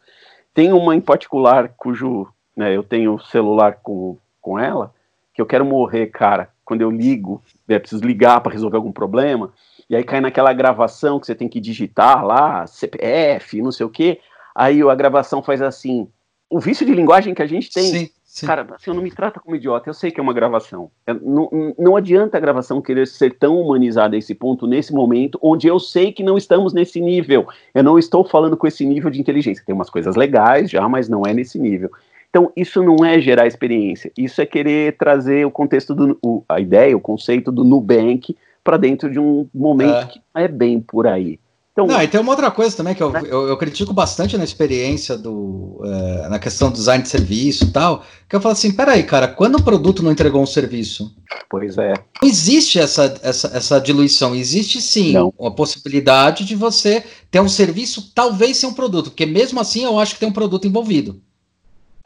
[0.53, 4.93] Tem uma em particular cujo né, eu tenho celular com, com ela,
[5.33, 9.51] que eu quero morrer, cara, quando eu ligo, é preciso ligar para resolver algum problema,
[9.89, 13.89] e aí cai naquela gravação que você tem que digitar lá, CPF, não sei o
[13.89, 14.19] quê,
[14.53, 16.07] aí a gravação faz assim,
[16.49, 18.47] o vício de linguagem que a gente tem, sim, sim.
[18.47, 21.49] cara, assim, não me trata como idiota, eu sei que é uma gravação, é, não,
[21.77, 25.79] não adianta a gravação querer ser tão humanizada a esse ponto, nesse momento, onde eu
[25.79, 29.63] sei que não estamos nesse nível, eu não estou falando com esse nível de inteligência,
[29.65, 31.91] tem umas coisas legais já, mas não é nesse nível,
[32.35, 36.59] então, isso não é gerar experiência, isso é querer trazer o contexto do o, a
[36.59, 40.05] ideia, o conceito do Nubank para dentro de um momento é.
[40.05, 41.39] que é bem por aí.
[41.71, 43.21] Então, não, e tem uma outra coisa também que eu, né?
[43.25, 45.81] eu, eu critico bastante na experiência do.
[45.83, 49.27] É, na questão do design de serviço e tal, que eu falo assim: peraí, cara,
[49.27, 51.13] quando o produto não entregou um serviço?
[51.49, 51.93] Pois é.
[52.21, 55.33] Não existe essa, essa, essa diluição, existe sim não.
[55.37, 59.99] uma possibilidade de você ter um serviço, talvez sem um produto, porque mesmo assim eu
[59.99, 61.21] acho que tem um produto envolvido.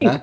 [0.01, 0.19] Né?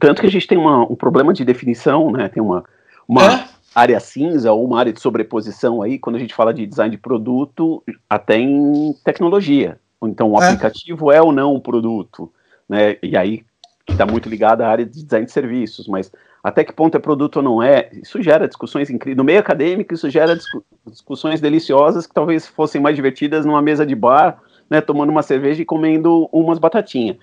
[0.00, 2.28] Tanto que a gente tem uma, um problema de definição, né?
[2.28, 2.64] Tem uma,
[3.06, 3.48] uma é?
[3.80, 7.00] Área cinza ou uma área de sobreposição aí, quando a gente fala de design de
[7.00, 9.78] produto, até em tecnologia.
[10.02, 10.46] Então, o é.
[10.46, 12.32] aplicativo é ou não um produto,
[12.68, 12.96] né?
[13.02, 13.44] E aí
[13.88, 16.12] está muito ligado à área de design de serviços, mas
[16.42, 19.16] até que ponto é produto ou não é, isso gera discussões incríveis.
[19.16, 23.84] No meio acadêmico, isso gera discu discussões deliciosas que talvez fossem mais divertidas numa mesa
[23.84, 27.16] de bar, né, tomando uma cerveja e comendo umas batatinhas.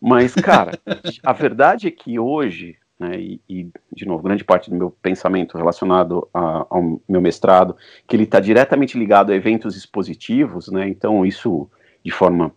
[0.00, 0.72] Mas, cara,
[1.24, 5.58] a verdade é que hoje, né, e, e, de novo, grande parte do meu pensamento
[5.58, 7.76] relacionado a, ao meu mestrado,
[8.06, 11.68] que ele está diretamente ligado a eventos expositivos, né, então isso
[12.02, 12.52] de forma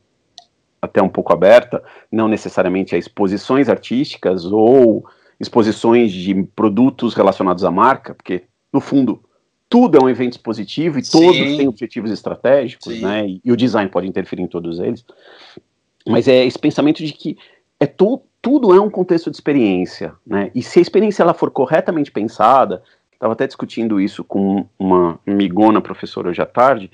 [0.81, 5.05] até um pouco aberta, não necessariamente a exposições artísticas ou
[5.39, 9.21] exposições de produtos relacionados à marca, porque, no fundo,
[9.67, 11.19] tudo é um evento expositivo e Sim.
[11.19, 13.01] todos têm objetivos estratégicos, Sim.
[13.01, 15.05] né, e, e o design pode interferir em todos eles.
[16.07, 17.37] Mas é esse pensamento de que
[17.79, 20.51] é tu, tudo é um contexto de experiência, né?
[20.55, 22.81] E se a experiência ela for corretamente pensada,
[23.11, 26.89] estava até discutindo isso com uma amigona professora hoje à tarde,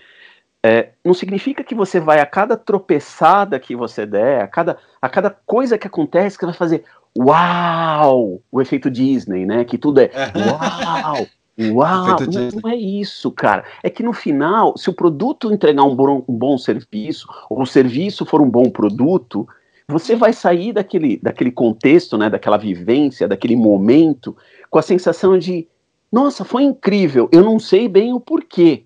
[0.63, 5.07] é, não significa que você vai a cada tropeçada que você der, a cada, a
[5.07, 6.83] cada coisa que acontece, que vai fazer
[7.17, 9.63] uau, o efeito Disney, né?
[9.63, 11.27] Que tudo é uau,
[11.57, 13.63] Uau, não, não, é isso, cara.
[13.81, 17.65] É que no final, se o produto entregar um bom, um bom serviço, ou o
[17.65, 19.47] serviço for um bom produto,
[19.87, 24.35] você vai sair daquele, daquele contexto, né, daquela vivência, daquele momento,
[24.69, 25.67] com a sensação de,
[26.11, 28.83] nossa, foi incrível, eu não sei bem o porquê,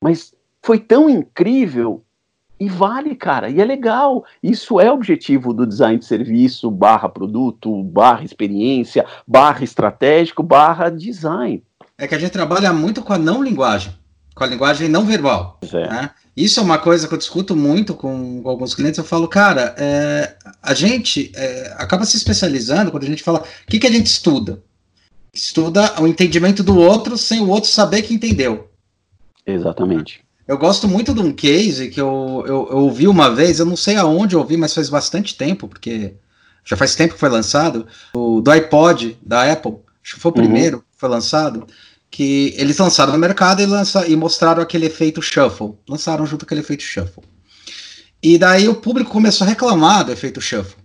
[0.00, 0.32] mas
[0.62, 2.02] foi tão incrível
[2.58, 4.24] e vale, cara, e é legal.
[4.42, 10.88] Isso é o objetivo do design de serviço, barra produto, barra experiência, barra estratégico, barra
[10.88, 11.62] design
[11.98, 13.92] é que a gente trabalha muito com a não linguagem,
[14.36, 15.58] com a linguagem não verbal.
[15.72, 15.88] É.
[15.88, 16.10] Né?
[16.36, 18.98] Isso é uma coisa que eu discuto muito com, com alguns clientes.
[18.98, 23.70] Eu falo, cara, é, a gente é, acaba se especializando quando a gente fala o
[23.70, 24.62] que, que a gente estuda.
[25.32, 28.70] Estuda o entendimento do outro sem o outro saber que entendeu.
[29.46, 30.20] Exatamente.
[30.46, 33.76] Eu gosto muito de um case que eu, eu, eu ouvi uma vez, eu não
[33.76, 36.14] sei aonde eu ouvi, mas faz bastante tempo, porque
[36.62, 40.34] já faz tempo que foi lançado, o, do iPod da Apple, acho que foi o
[40.34, 40.42] uhum.
[40.42, 41.66] primeiro que foi lançado,
[42.16, 45.74] que eles lançaram no mercado e, lança, e mostraram aquele efeito shuffle.
[45.86, 47.22] Lançaram junto aquele efeito shuffle.
[48.22, 50.82] E daí o público começou a reclamar do efeito shuffle.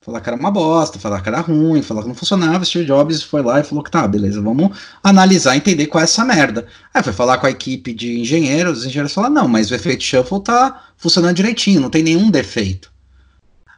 [0.00, 2.64] Falar que era uma bosta, falar que era ruim, falar que não funcionava.
[2.64, 6.24] Steve Jobs foi lá e falou que tá, beleza, vamos analisar, entender qual é essa
[6.24, 6.68] merda.
[6.94, 10.04] Aí foi falar com a equipe de engenheiros, os engenheiros falaram, não, mas o efeito
[10.04, 12.92] shuffle tá funcionando direitinho, não tem nenhum defeito.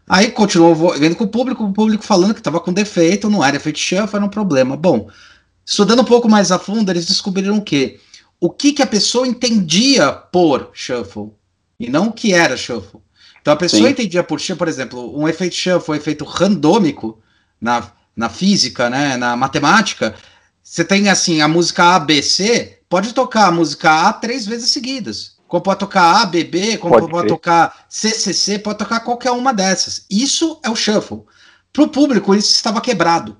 [0.07, 3.57] Aí continuou vendo com o público, o público falando que tava com defeito, não era
[3.57, 4.77] efeito shuffle, era um problema.
[4.77, 5.09] Bom,
[5.67, 7.99] Estudando um pouco mais a fundo, eles descobriram que
[8.41, 11.33] o que, que a pessoa entendia por shuffle
[11.79, 13.01] e não o que era shuffle.
[13.43, 13.91] Então a pessoa Sim.
[13.91, 17.19] entendia por shuffle, por exemplo, um efeito shuffle, um efeito randômico
[17.61, 20.14] na, na física, né, na matemática,
[20.62, 24.71] Você tem assim a música A, B, C, pode tocar a música A três vezes
[24.71, 25.37] seguidas.
[25.49, 29.53] Como pode tocar A, B, B, como pode, pode tocar CCC, pode tocar qualquer uma
[29.53, 30.05] dessas.
[30.09, 31.23] Isso é o shuffle.
[31.73, 33.37] Para o público, isso estava quebrado.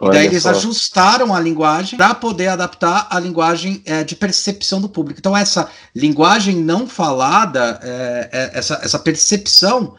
[0.00, 0.50] Olha e daí eles só.
[0.50, 5.18] ajustaram a linguagem para poder adaptar a linguagem é, de percepção do público.
[5.18, 9.96] Então, essa linguagem não falada, é, é, essa, essa percepção,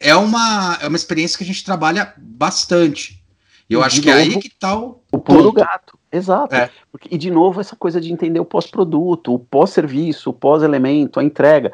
[0.00, 3.22] é uma, é uma experiência que a gente trabalha bastante.
[3.68, 5.00] E eu e acho que novo, é aí que está o.
[5.12, 5.98] O pulo do gato.
[6.10, 6.54] Exato.
[6.54, 6.70] É.
[6.90, 11.24] Porque, e de novo, essa coisa de entender o pós-produto, o pós-serviço, o pós-elemento, a
[11.24, 11.72] entrega.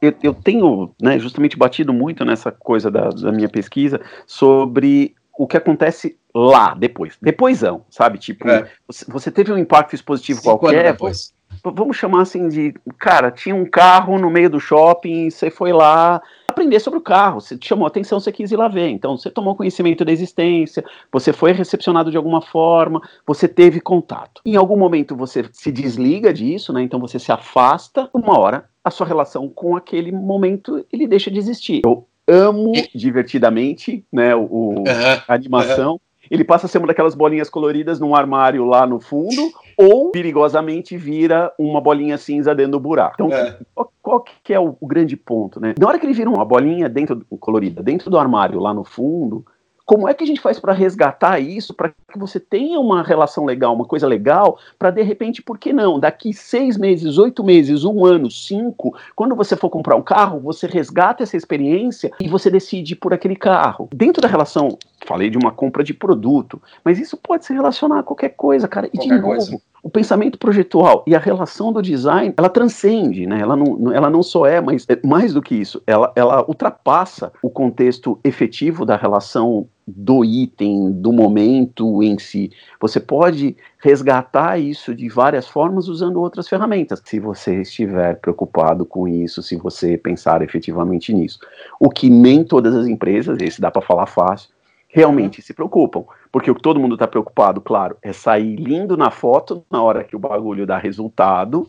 [0.00, 5.46] Eu, eu tenho né, justamente batido muito nessa coisa da, da minha pesquisa sobre o
[5.46, 7.16] que acontece lá, depois.
[7.20, 8.18] Depoisão, sabe?
[8.18, 8.70] Tipo, é.
[8.86, 10.92] você, você, teve um impacto expositivo Cinco qualquer.
[10.92, 11.34] Depois.
[11.62, 12.74] Vamos chamar assim de.
[12.98, 17.40] Cara, tinha um carro no meio do shopping, você foi lá aprender sobre o carro,
[17.40, 18.88] você te chamou a atenção, você quis ir lá ver.
[18.88, 24.40] Então, você tomou conhecimento da existência, você foi recepcionado de alguma forma, você teve contato.
[24.44, 26.82] Em algum momento você se desliga disso, né?
[26.82, 31.38] Então você se afasta, uma hora a sua relação com aquele momento ele deixa de
[31.38, 31.82] existir.
[31.84, 34.84] Eu amo divertidamente, né, o, o
[35.28, 36.00] a animação.
[36.30, 40.96] Ele passa a ser uma daquelas bolinhas coloridas num armário lá no fundo, ou perigosamente
[40.96, 43.16] vira uma bolinha cinza dentro do buraco.
[43.22, 43.58] Então, é.
[43.74, 45.74] qual, qual, que é o, o, grande ponto, né?
[45.78, 49.44] Na hora que ele vira uma bolinha dentro colorida dentro do armário lá no fundo,
[49.92, 53.44] como é que a gente faz para resgatar isso, para que você tenha uma relação
[53.44, 56.00] legal, uma coisa legal, para de repente, por que não?
[56.00, 60.66] Daqui seis meses, oito meses, um ano, cinco, quando você for comprar um carro, você
[60.66, 63.90] resgata essa experiência e você decide por aquele carro.
[63.94, 68.02] Dentro da relação, falei de uma compra de produto, mas isso pode se relacionar a
[68.02, 68.86] qualquer coisa, cara.
[68.88, 73.26] E qualquer de novo, coisa o pensamento projetual e a relação do design, ela transcende,
[73.26, 73.40] né?
[73.40, 77.32] Ela não, ela não só é, mas é mais do que isso, ela, ela ultrapassa
[77.42, 82.52] o contexto efetivo da relação do item, do momento em si.
[82.80, 89.08] Você pode resgatar isso de várias formas usando outras ferramentas, se você estiver preocupado com
[89.08, 91.40] isso, se você pensar efetivamente nisso.
[91.80, 94.50] O que nem todas as empresas, esse dá para falar fácil,
[94.92, 96.04] realmente se preocupam.
[96.30, 100.04] Porque o que todo mundo está preocupado, claro, é sair lindo na foto na hora
[100.04, 101.66] que o bagulho dá resultado,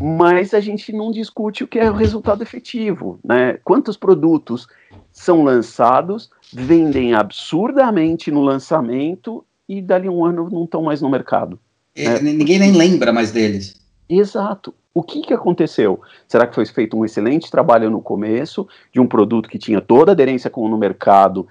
[0.00, 3.58] mas a gente não discute o que é o resultado efetivo, né?
[3.64, 4.68] Quantos produtos
[5.12, 11.58] são lançados, vendem absurdamente no lançamento e dali um ano não estão mais no mercado.
[11.96, 12.20] Né?
[12.20, 13.80] Ninguém nem lembra mais deles.
[14.08, 14.74] Exato.
[14.92, 16.00] O que, que aconteceu?
[16.26, 20.10] Será que foi feito um excelente trabalho no começo de um produto que tinha toda
[20.10, 21.46] a aderência com no mercado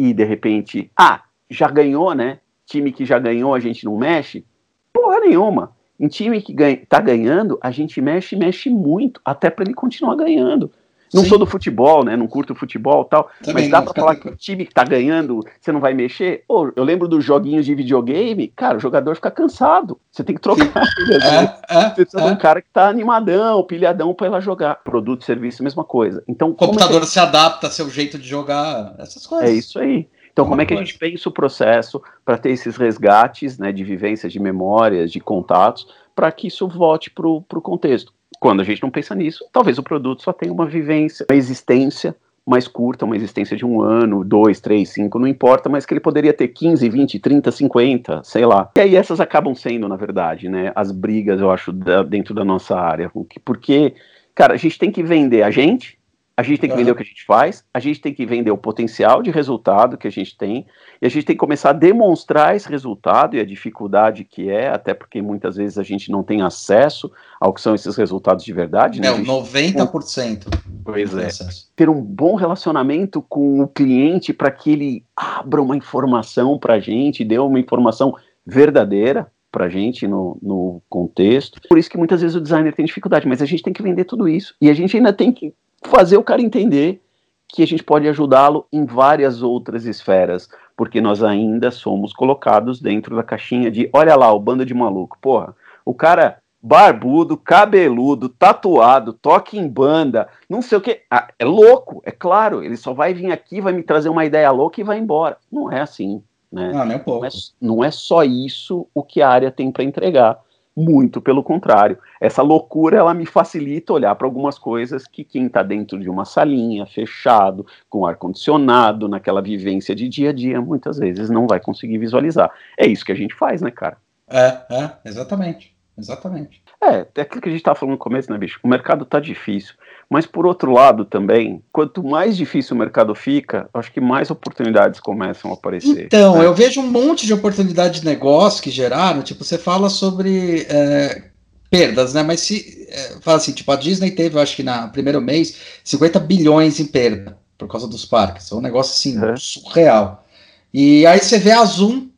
[0.00, 2.38] e de repente, ah, já ganhou, né?
[2.64, 4.46] Time que já ganhou, a gente não mexe?
[4.90, 5.76] Porra nenhuma.
[5.98, 10.16] Em time que ganha, tá ganhando, a gente mexe, mexe muito, até para ele continuar
[10.16, 10.72] ganhando.
[11.12, 11.28] Não Sim.
[11.28, 12.16] sou do futebol, né?
[12.16, 13.28] Não curto futebol tal.
[13.42, 16.44] Também mas dá pra falar que o time que tá ganhando, você não vai mexer?
[16.46, 19.98] Pô, eu lembro dos joguinhos de videogame, cara, o jogador fica cansado.
[20.10, 20.70] Você tem que trocar.
[21.10, 22.26] É, é, você precisa é.
[22.26, 24.76] de um cara que tá animadão, pilhadão pra ir lá jogar.
[24.76, 26.22] Produto, serviço, mesma coisa.
[26.26, 27.06] Então, o computador é que...
[27.06, 29.48] se adapta ao seu jeito de jogar, essas coisas.
[29.48, 30.06] É isso aí.
[30.32, 33.84] Então, como é que a gente pensa o processo para ter esses resgates né, de
[33.84, 38.12] vivências, de memórias, de contatos, para que isso volte para o contexto?
[38.40, 42.16] Quando a gente não pensa nisso, talvez o produto só tenha uma vivência, uma existência
[42.46, 46.00] mais curta, uma existência de um ano, dois, três, cinco, não importa, mas que ele
[46.00, 48.70] poderia ter 15, 20, 30, 50, sei lá.
[48.76, 52.42] E aí essas acabam sendo, na verdade, né, as brigas, eu acho, da, dentro da
[52.44, 53.12] nossa área.
[53.44, 53.94] Porque,
[54.34, 55.99] cara, a gente tem que vender a gente,
[56.36, 58.50] a gente tem que vender o que a gente faz, a gente tem que vender
[58.50, 60.66] o potencial de resultado que a gente tem,
[61.00, 64.68] e a gente tem que começar a demonstrar esse resultado e a dificuldade que é,
[64.68, 68.52] até porque muitas vezes a gente não tem acesso ao que são esses resultados de
[68.52, 69.00] verdade.
[69.00, 69.08] Né?
[69.08, 70.46] É, 90%.
[70.84, 71.28] Pois é.
[71.76, 76.80] Ter um bom relacionamento com o cliente para que ele abra uma informação para a
[76.80, 78.14] gente, dê uma informação
[78.46, 81.60] verdadeira, para a gente no, no contexto.
[81.68, 84.04] Por isso que muitas vezes o designer tem dificuldade, mas a gente tem que vender
[84.04, 84.54] tudo isso.
[84.60, 85.52] E a gente ainda tem que
[85.82, 87.02] fazer o cara entender
[87.48, 93.16] que a gente pode ajudá-lo em várias outras esferas, porque nós ainda somos colocados dentro
[93.16, 95.18] da caixinha de, olha lá, o bando de maluco.
[95.20, 95.54] Porra,
[95.84, 101.00] o cara barbudo, cabeludo, tatuado, toque em banda, não sei o que.
[101.10, 102.62] Ah, é louco, é claro.
[102.62, 105.38] Ele só vai vir aqui, vai me trazer uma ideia louca e vai embora.
[105.50, 106.22] Não é assim.
[106.52, 106.72] Né?
[106.72, 107.20] Não, um pouco.
[107.20, 110.38] Não é, não é só isso o que a área tem para entregar.
[110.76, 111.98] Muito pelo contrário.
[112.20, 116.24] Essa loucura ela me facilita olhar para algumas coisas que quem está dentro de uma
[116.24, 121.58] salinha, fechado, com ar condicionado, naquela vivência de dia a dia, muitas vezes não vai
[121.58, 122.50] conseguir visualizar.
[122.78, 123.96] É isso que a gente faz, né, cara?
[124.28, 125.74] É, é, exatamente.
[125.98, 126.62] Exatamente.
[126.82, 128.58] É, é aquilo que a gente estava falando no começo, né, bicho?
[128.62, 129.74] O mercado está difícil.
[130.08, 134.98] Mas por outro lado também, quanto mais difícil o mercado fica, acho que mais oportunidades
[134.98, 136.06] começam a aparecer.
[136.06, 136.46] Então, né?
[136.46, 139.22] eu vejo um monte de oportunidades de negócio que geraram.
[139.22, 141.30] Tipo, você fala sobre é,
[141.70, 142.22] perdas, né?
[142.22, 145.56] Mas se é, fala assim, tipo, a Disney teve, eu acho que no primeiro mês,
[145.84, 148.50] 50 bilhões em perda por causa dos parques.
[148.50, 149.36] É um negócio assim, uhum.
[149.36, 150.26] surreal.
[150.72, 152.08] E aí você vê a Zoom,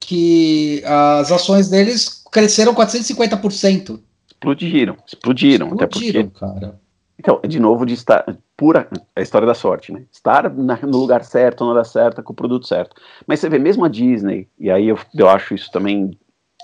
[0.00, 4.00] que as ações deles cresceram 450%.
[4.26, 5.66] Explodiram, explodiram.
[5.66, 6.24] Explodiram, até porque...
[6.38, 6.80] cara.
[7.18, 8.24] Então, de novo, de estar
[8.56, 10.04] pura a história da sorte, né?
[10.12, 12.94] Estar na, no lugar certo, na hora certa, com o produto certo.
[13.26, 16.16] Mas você vê mesmo a Disney, e aí eu, eu acho isso também,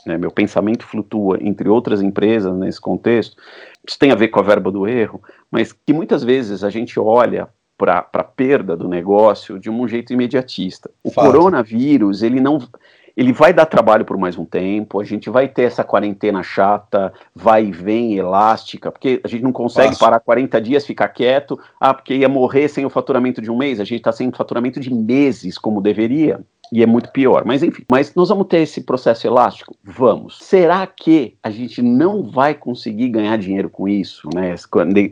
[0.07, 3.37] né, meu pensamento flutua entre outras empresas nesse contexto.
[3.87, 7.01] Isso tem a ver com a verba do erro, mas que muitas vezes a gente
[7.01, 10.89] olha para a perda do negócio de um jeito imediatista.
[11.03, 12.61] O coronavírus, ele não
[13.17, 17.13] ele vai dar trabalho por mais um tempo, a gente vai ter essa quarentena chata,
[17.35, 21.95] vai e vem, elástica, porque a gente não consegue parar 40 dias, ficar quieto, ah,
[21.95, 24.93] porque ia morrer sem o faturamento de um mês, a gente está sem faturamento de
[24.93, 26.41] meses, como deveria
[26.73, 27.45] e é muito pior.
[27.45, 29.77] Mas enfim, mas nós vamos ter esse processo elástico?
[29.83, 30.39] Vamos.
[30.41, 34.55] Será que a gente não vai conseguir ganhar dinheiro com isso, né?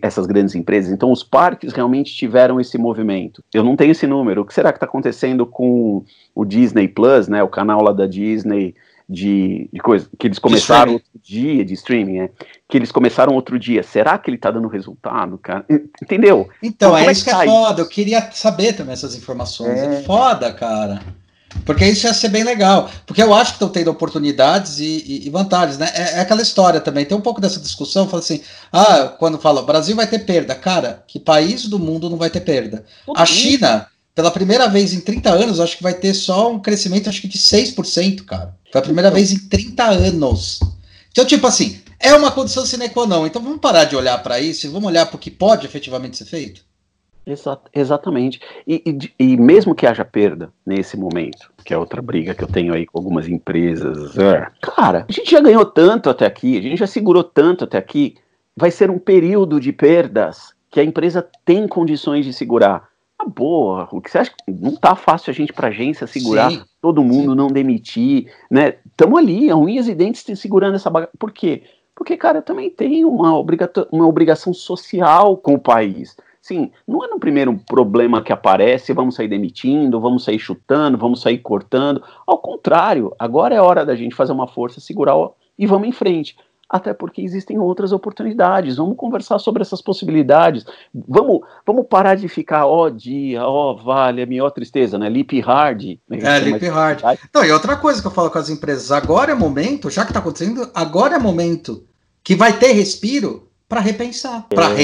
[0.03, 0.93] Essas grandes empresas.
[0.93, 3.45] Então, os parques realmente tiveram esse movimento.
[3.53, 4.43] Eu não tenho esse número.
[4.43, 7.43] O que será que está acontecendo com o Disney Plus, né?
[7.43, 8.75] O canal lá da Disney.
[9.09, 12.31] De, de coisa que eles começaram outro dia de streaming, né?
[12.67, 13.83] Que eles começaram outro dia.
[13.83, 15.67] Será que ele tá dando resultado, cara?
[16.03, 16.49] Entendeu?
[16.63, 17.83] Então, então é, é isso que é tá foda.
[17.83, 19.79] Eu queria saber também essas informações.
[19.79, 21.03] É, é foda, cara.
[21.65, 22.91] Porque isso ia ser bem legal.
[23.07, 25.91] Porque eu acho que estão tendo oportunidades e, e, e vantagens, né?
[25.95, 27.05] É, é, aquela história também.
[27.05, 28.41] Tem um pouco dessa discussão, fala assim:
[28.73, 30.55] ah, quando fala Brasil vai ter perda.
[30.55, 32.85] Cara, que país do mundo não vai ter perda?
[33.17, 37.09] A China, pela primeira vez em 30 anos, acho que vai ter só um crescimento,
[37.09, 38.55] acho que de 6%, cara.
[38.71, 39.17] Foi a primeira então.
[39.17, 40.61] vez em 30 anos.
[41.11, 43.27] Então, tipo assim, é uma condição sine qua non.
[43.27, 46.17] Então vamos parar de olhar para isso e vamos olhar para o que pode efetivamente
[46.17, 46.63] ser feito?
[47.25, 48.41] Exat, exatamente.
[48.67, 52.49] E, e, e, mesmo que haja perda nesse momento, que é outra briga que eu
[52.49, 56.63] tenho aí com algumas empresas, é, cara, a gente já ganhou tanto até aqui, a
[56.63, 58.17] gente já segurou tanto até aqui,
[58.57, 62.89] vai ser um período de perdas que a empresa tem condições de segurar.
[63.19, 64.33] Ah, boa, o que você acha?
[64.49, 67.37] Não tá fácil a gente para agência segurar sim, todo mundo, sim.
[67.37, 68.77] não demitir, né?
[68.87, 71.13] Estamos ali, a unhas e dentes segurando essa bagaça.
[71.19, 71.63] Por quê?
[71.95, 76.17] Porque, cara, eu também tenho uma, obrigato uma obrigação social com o país.
[76.43, 81.21] Sim, não é no primeiro problema que aparece, vamos sair demitindo, vamos sair chutando, vamos
[81.23, 82.03] sair cortando.
[82.27, 85.15] Ao contrário, agora é hora da gente fazer uma força, segurar
[85.57, 86.37] e vamos em frente.
[86.69, 88.79] Até porque existem outras oportunidades.
[88.79, 90.65] Vamos conversar sobre essas possibilidades.
[90.93, 95.09] Vamos, vamos parar de ficar, ó oh, dia, ó oh, vale, a minha tristeza, né?
[95.09, 95.99] Lip hard.
[96.09, 96.19] Né?
[96.23, 97.03] É, lip hard.
[97.33, 100.11] Não, e outra coisa que eu falo com as empresas, agora é momento, já que
[100.11, 101.85] está acontecendo, agora é momento
[102.25, 104.75] que vai ter respiro para repensar, para é.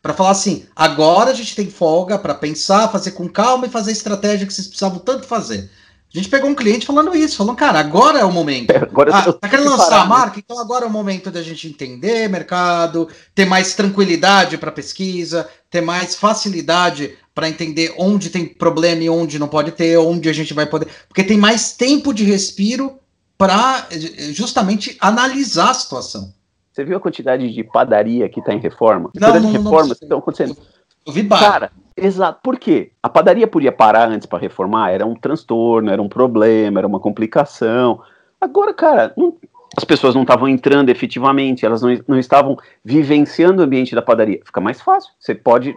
[0.00, 3.90] Para falar assim, agora a gente tem folga para pensar, fazer com calma e fazer
[3.90, 5.70] a estratégia que vocês precisavam tanto fazer.
[6.14, 8.70] A gente pegou um cliente falando isso, falando, cara, agora é o momento.
[8.70, 10.36] É, agora ah, tá querendo lançar parar, a marca?
[10.36, 10.42] Né?
[10.42, 15.82] Então agora é o momento da gente entender mercado, ter mais tranquilidade para pesquisa, ter
[15.82, 20.54] mais facilidade para entender onde tem problema e onde não pode ter, onde a gente
[20.54, 20.88] vai poder.
[21.08, 22.98] Porque tem mais tempo de respiro
[23.36, 26.32] para eh, justamente analisar a situação.
[26.78, 29.10] Você viu a quantidade de padaria que está em reforma?
[29.12, 30.56] Não, não, reformas não, que estão acontecendo.
[31.04, 31.40] Eu vi bar.
[31.40, 32.38] Cara, exato.
[32.40, 32.92] Por quê?
[33.02, 37.00] A padaria podia parar antes para reformar, era um transtorno, era um problema, era uma
[37.00, 38.00] complicação.
[38.40, 39.34] Agora, cara, não,
[39.76, 44.40] as pessoas não estavam entrando efetivamente, elas não, não estavam vivenciando o ambiente da padaria.
[44.44, 45.10] Fica mais fácil.
[45.18, 45.76] Você pode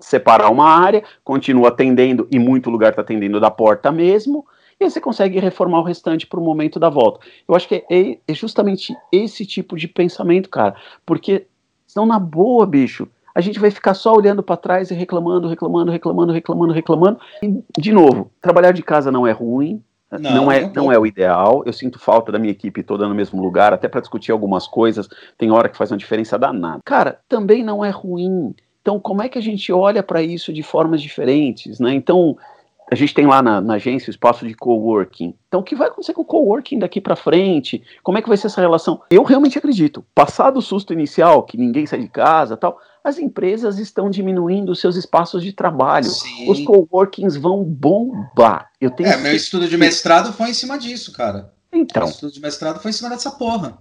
[0.00, 4.44] separar uma área, continua atendendo e muito lugar está atendendo da porta mesmo,
[4.80, 7.20] e aí você consegue reformar o restante para o momento da volta.
[7.46, 11.46] Eu acho que é, é justamente esse tipo de pensamento, cara, porque
[11.86, 15.90] senão na boa, bicho, a gente vai ficar só olhando para trás e reclamando, reclamando,
[15.90, 17.20] reclamando, reclamando, reclamando.
[17.42, 21.06] E, de novo, trabalhar de casa não é ruim, não, não, é, não é o
[21.06, 21.62] ideal.
[21.66, 25.08] Eu sinto falta da minha equipe toda no mesmo lugar, até para discutir algumas coisas.
[25.36, 26.80] Tem hora que faz uma diferença danada.
[26.84, 28.54] Cara, também não é ruim.
[28.80, 31.94] Então, como é que a gente olha para isso de formas diferentes, né?
[31.94, 32.36] Então,
[32.94, 35.34] a gente tem lá na, na, agência o espaço de coworking.
[35.48, 37.82] Então, o que vai acontecer com o coworking daqui para frente?
[38.02, 39.02] Como é que vai ser essa relação?
[39.10, 40.04] Eu realmente acredito.
[40.14, 44.80] Passado o susto inicial, que ninguém sai de casa, tal, as empresas estão diminuindo os
[44.80, 46.06] seus espaços de trabalho.
[46.06, 46.48] Sim.
[46.48, 48.70] Os coworkings vão bombar.
[48.80, 51.52] Eu tenho é, meu estudo de mestrado foi em cima disso, cara.
[51.72, 52.04] Então.
[52.04, 53.76] Meu estudo de mestrado foi em cima dessa porra.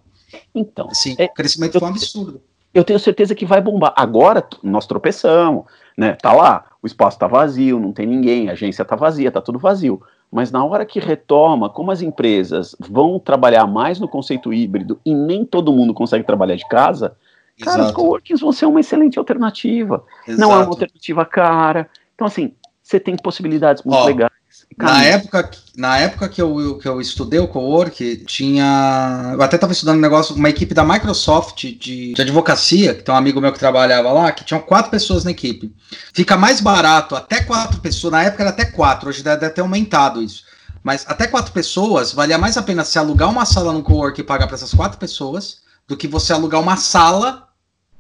[0.56, 0.90] Então.
[0.92, 2.42] Sim, é, o crescimento foi um absurdo.
[2.74, 3.94] Eu tenho certeza que vai bombar.
[3.96, 5.66] Agora nós tropeçamos,
[5.98, 6.14] né?
[6.22, 9.60] Tá lá, o espaço tá vazio, não tem ninguém, a agência tá vazia, tá tudo
[9.60, 10.02] vazio.
[10.32, 15.14] Mas na hora que retoma, como as empresas vão trabalhar mais no conceito híbrido e
[15.14, 17.16] nem todo mundo consegue trabalhar de casa,
[17.60, 17.78] Exato.
[17.78, 20.04] cara, os coworkings vão ser uma excelente alternativa.
[20.28, 20.42] Exato.
[20.42, 21.88] Não é uma alternativa cara.
[22.16, 24.32] Então, assim, você tem possibilidades muito Ó, legais.
[24.78, 29.32] Na época, na época que eu, que eu estudei o co-work, tinha.
[29.34, 33.14] Eu até estava estudando um negócio, uma equipe da Microsoft de, de advocacia, que tem
[33.14, 35.74] um amigo meu que trabalhava lá, que tinham quatro pessoas na equipe.
[36.14, 38.12] Fica mais barato, até quatro pessoas.
[38.12, 40.44] Na época era até quatro, hoje deve ter aumentado isso.
[40.84, 44.24] Mas até quatro pessoas, valia mais a pena se alugar uma sala no co-work e
[44.24, 47.48] pagar para essas quatro pessoas, do que você alugar uma sala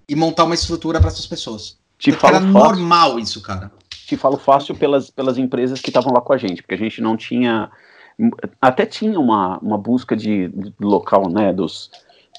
[0.07, 1.77] e montar uma estrutura para essas pessoas.
[1.97, 3.71] Te era normal isso, cara
[4.13, 7.01] te falo fácil pelas, pelas empresas que estavam lá com a gente, porque a gente
[7.01, 7.69] não tinha.
[8.61, 11.89] Até tinha uma, uma busca de, de local, né, dos,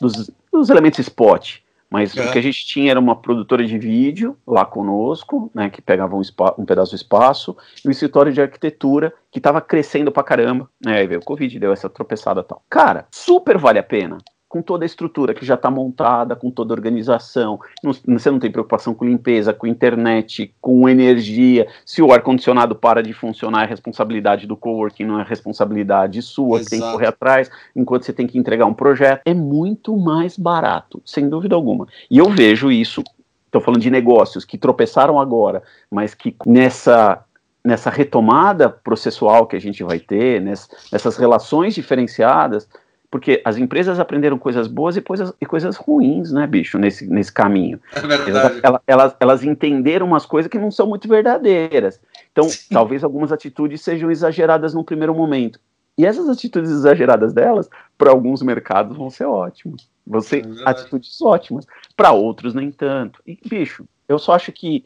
[0.01, 1.59] dos, dos elementos spot,
[1.91, 2.25] mas é.
[2.25, 6.14] o que a gente tinha era uma produtora de vídeo lá conosco, né, que pegava
[6.14, 6.22] um,
[6.59, 10.99] um pedaço do espaço, e o escritório de arquitetura, que estava crescendo pra caramba, né,
[10.99, 12.62] aí veio o Covid, deu essa tropeçada e tal.
[12.70, 14.18] Cara, super vale a pena
[14.55, 17.59] com toda a estrutura que já está montada, com toda a organização.
[17.83, 21.67] Não, você não tem preocupação com limpeza, com internet, com energia.
[21.85, 26.65] Se o ar-condicionado para de funcionar, é responsabilidade do coworking, não é responsabilidade sua, Exato.
[26.65, 29.23] que tem que correr atrás, enquanto você tem que entregar um projeto.
[29.25, 31.89] É muito mais barato, sem dúvida alguma.
[32.09, 33.03] E eu vejo isso,
[33.47, 37.25] estou falando de negócios que tropeçaram agora, mas que nessa
[37.65, 42.69] nessa retomada processual que a gente vai ter, nessas relações diferenciadas,
[43.15, 47.33] porque as empresas aprenderam coisas boas e coisas, e coisas ruins, né, bicho, nesse, nesse
[47.33, 47.79] caminho.
[47.95, 48.61] É verdade.
[48.61, 52.01] Elas, elas, elas entenderam umas coisas que não são muito verdadeiras.
[52.33, 52.75] Então, Sim.
[52.75, 55.61] talvez algumas atitudes sejam exageradas no primeiro momento.
[55.97, 59.89] E essas atitudes exageradas delas, para alguns mercados, vão ser ótimas.
[60.05, 61.69] Vão ser é atitudes ótimas.
[61.97, 63.23] Para outros, nem tanto.
[63.25, 64.85] E, bicho, eu só acho que,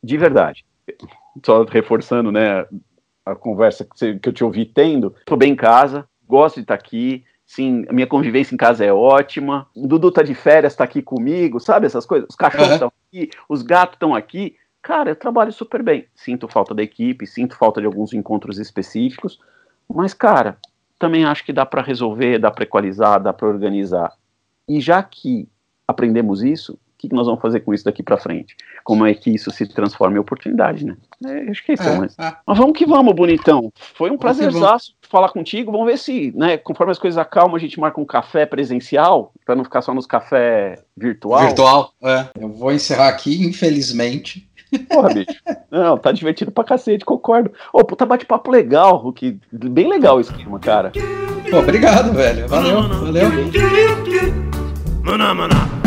[0.00, 0.64] de verdade,
[1.44, 2.66] só reforçando, né,
[3.26, 6.62] a conversa que, você, que eu te ouvi tendo, tô bem em casa, gosto de
[6.62, 9.66] estar aqui, Sim, a minha convivência em casa é ótima.
[9.74, 12.28] O Dudu tá de férias, tá aqui comigo, sabe essas coisas?
[12.30, 13.08] Os cachorros estão uhum.
[13.08, 14.56] aqui, os gatos estão aqui.
[14.80, 16.06] Cara, eu trabalho super bem.
[16.14, 19.38] Sinto falta da equipe, sinto falta de alguns encontros específicos,
[19.88, 20.58] mas, cara,
[20.98, 24.12] também acho que dá para resolver, dá para equalizar, dá para organizar.
[24.68, 25.48] E já que
[25.86, 28.56] aprendemos isso, que, que nós vamos fazer com isso daqui para frente?
[28.82, 30.96] Como é que isso se transforma em oportunidade, né?
[31.26, 32.18] É, acho que é isso, é, mas...
[32.18, 32.34] É.
[32.46, 33.72] mas vamos que vamos, bonitão.
[33.94, 35.70] Foi um prazerzaço falar contigo.
[35.70, 39.54] Vamos ver se, né, conforme as coisas acalmam, a gente marca um café presencial, para
[39.54, 41.46] não ficar só nos café virtual.
[41.46, 42.26] Virtual, é.
[42.40, 44.48] Eu vou encerrar aqui, infelizmente.
[44.88, 45.40] Porra, bicho.
[45.70, 47.52] Não, tá divertido pra cacete, concordo.
[47.72, 49.38] Ô, puta bate-papo legal, Hulk.
[49.52, 50.92] Bem legal o esquema, cara.
[51.50, 52.48] Pô, obrigado, velho.
[52.48, 53.30] Valeu, valeu.
[55.04, 55.83] Maná, maná.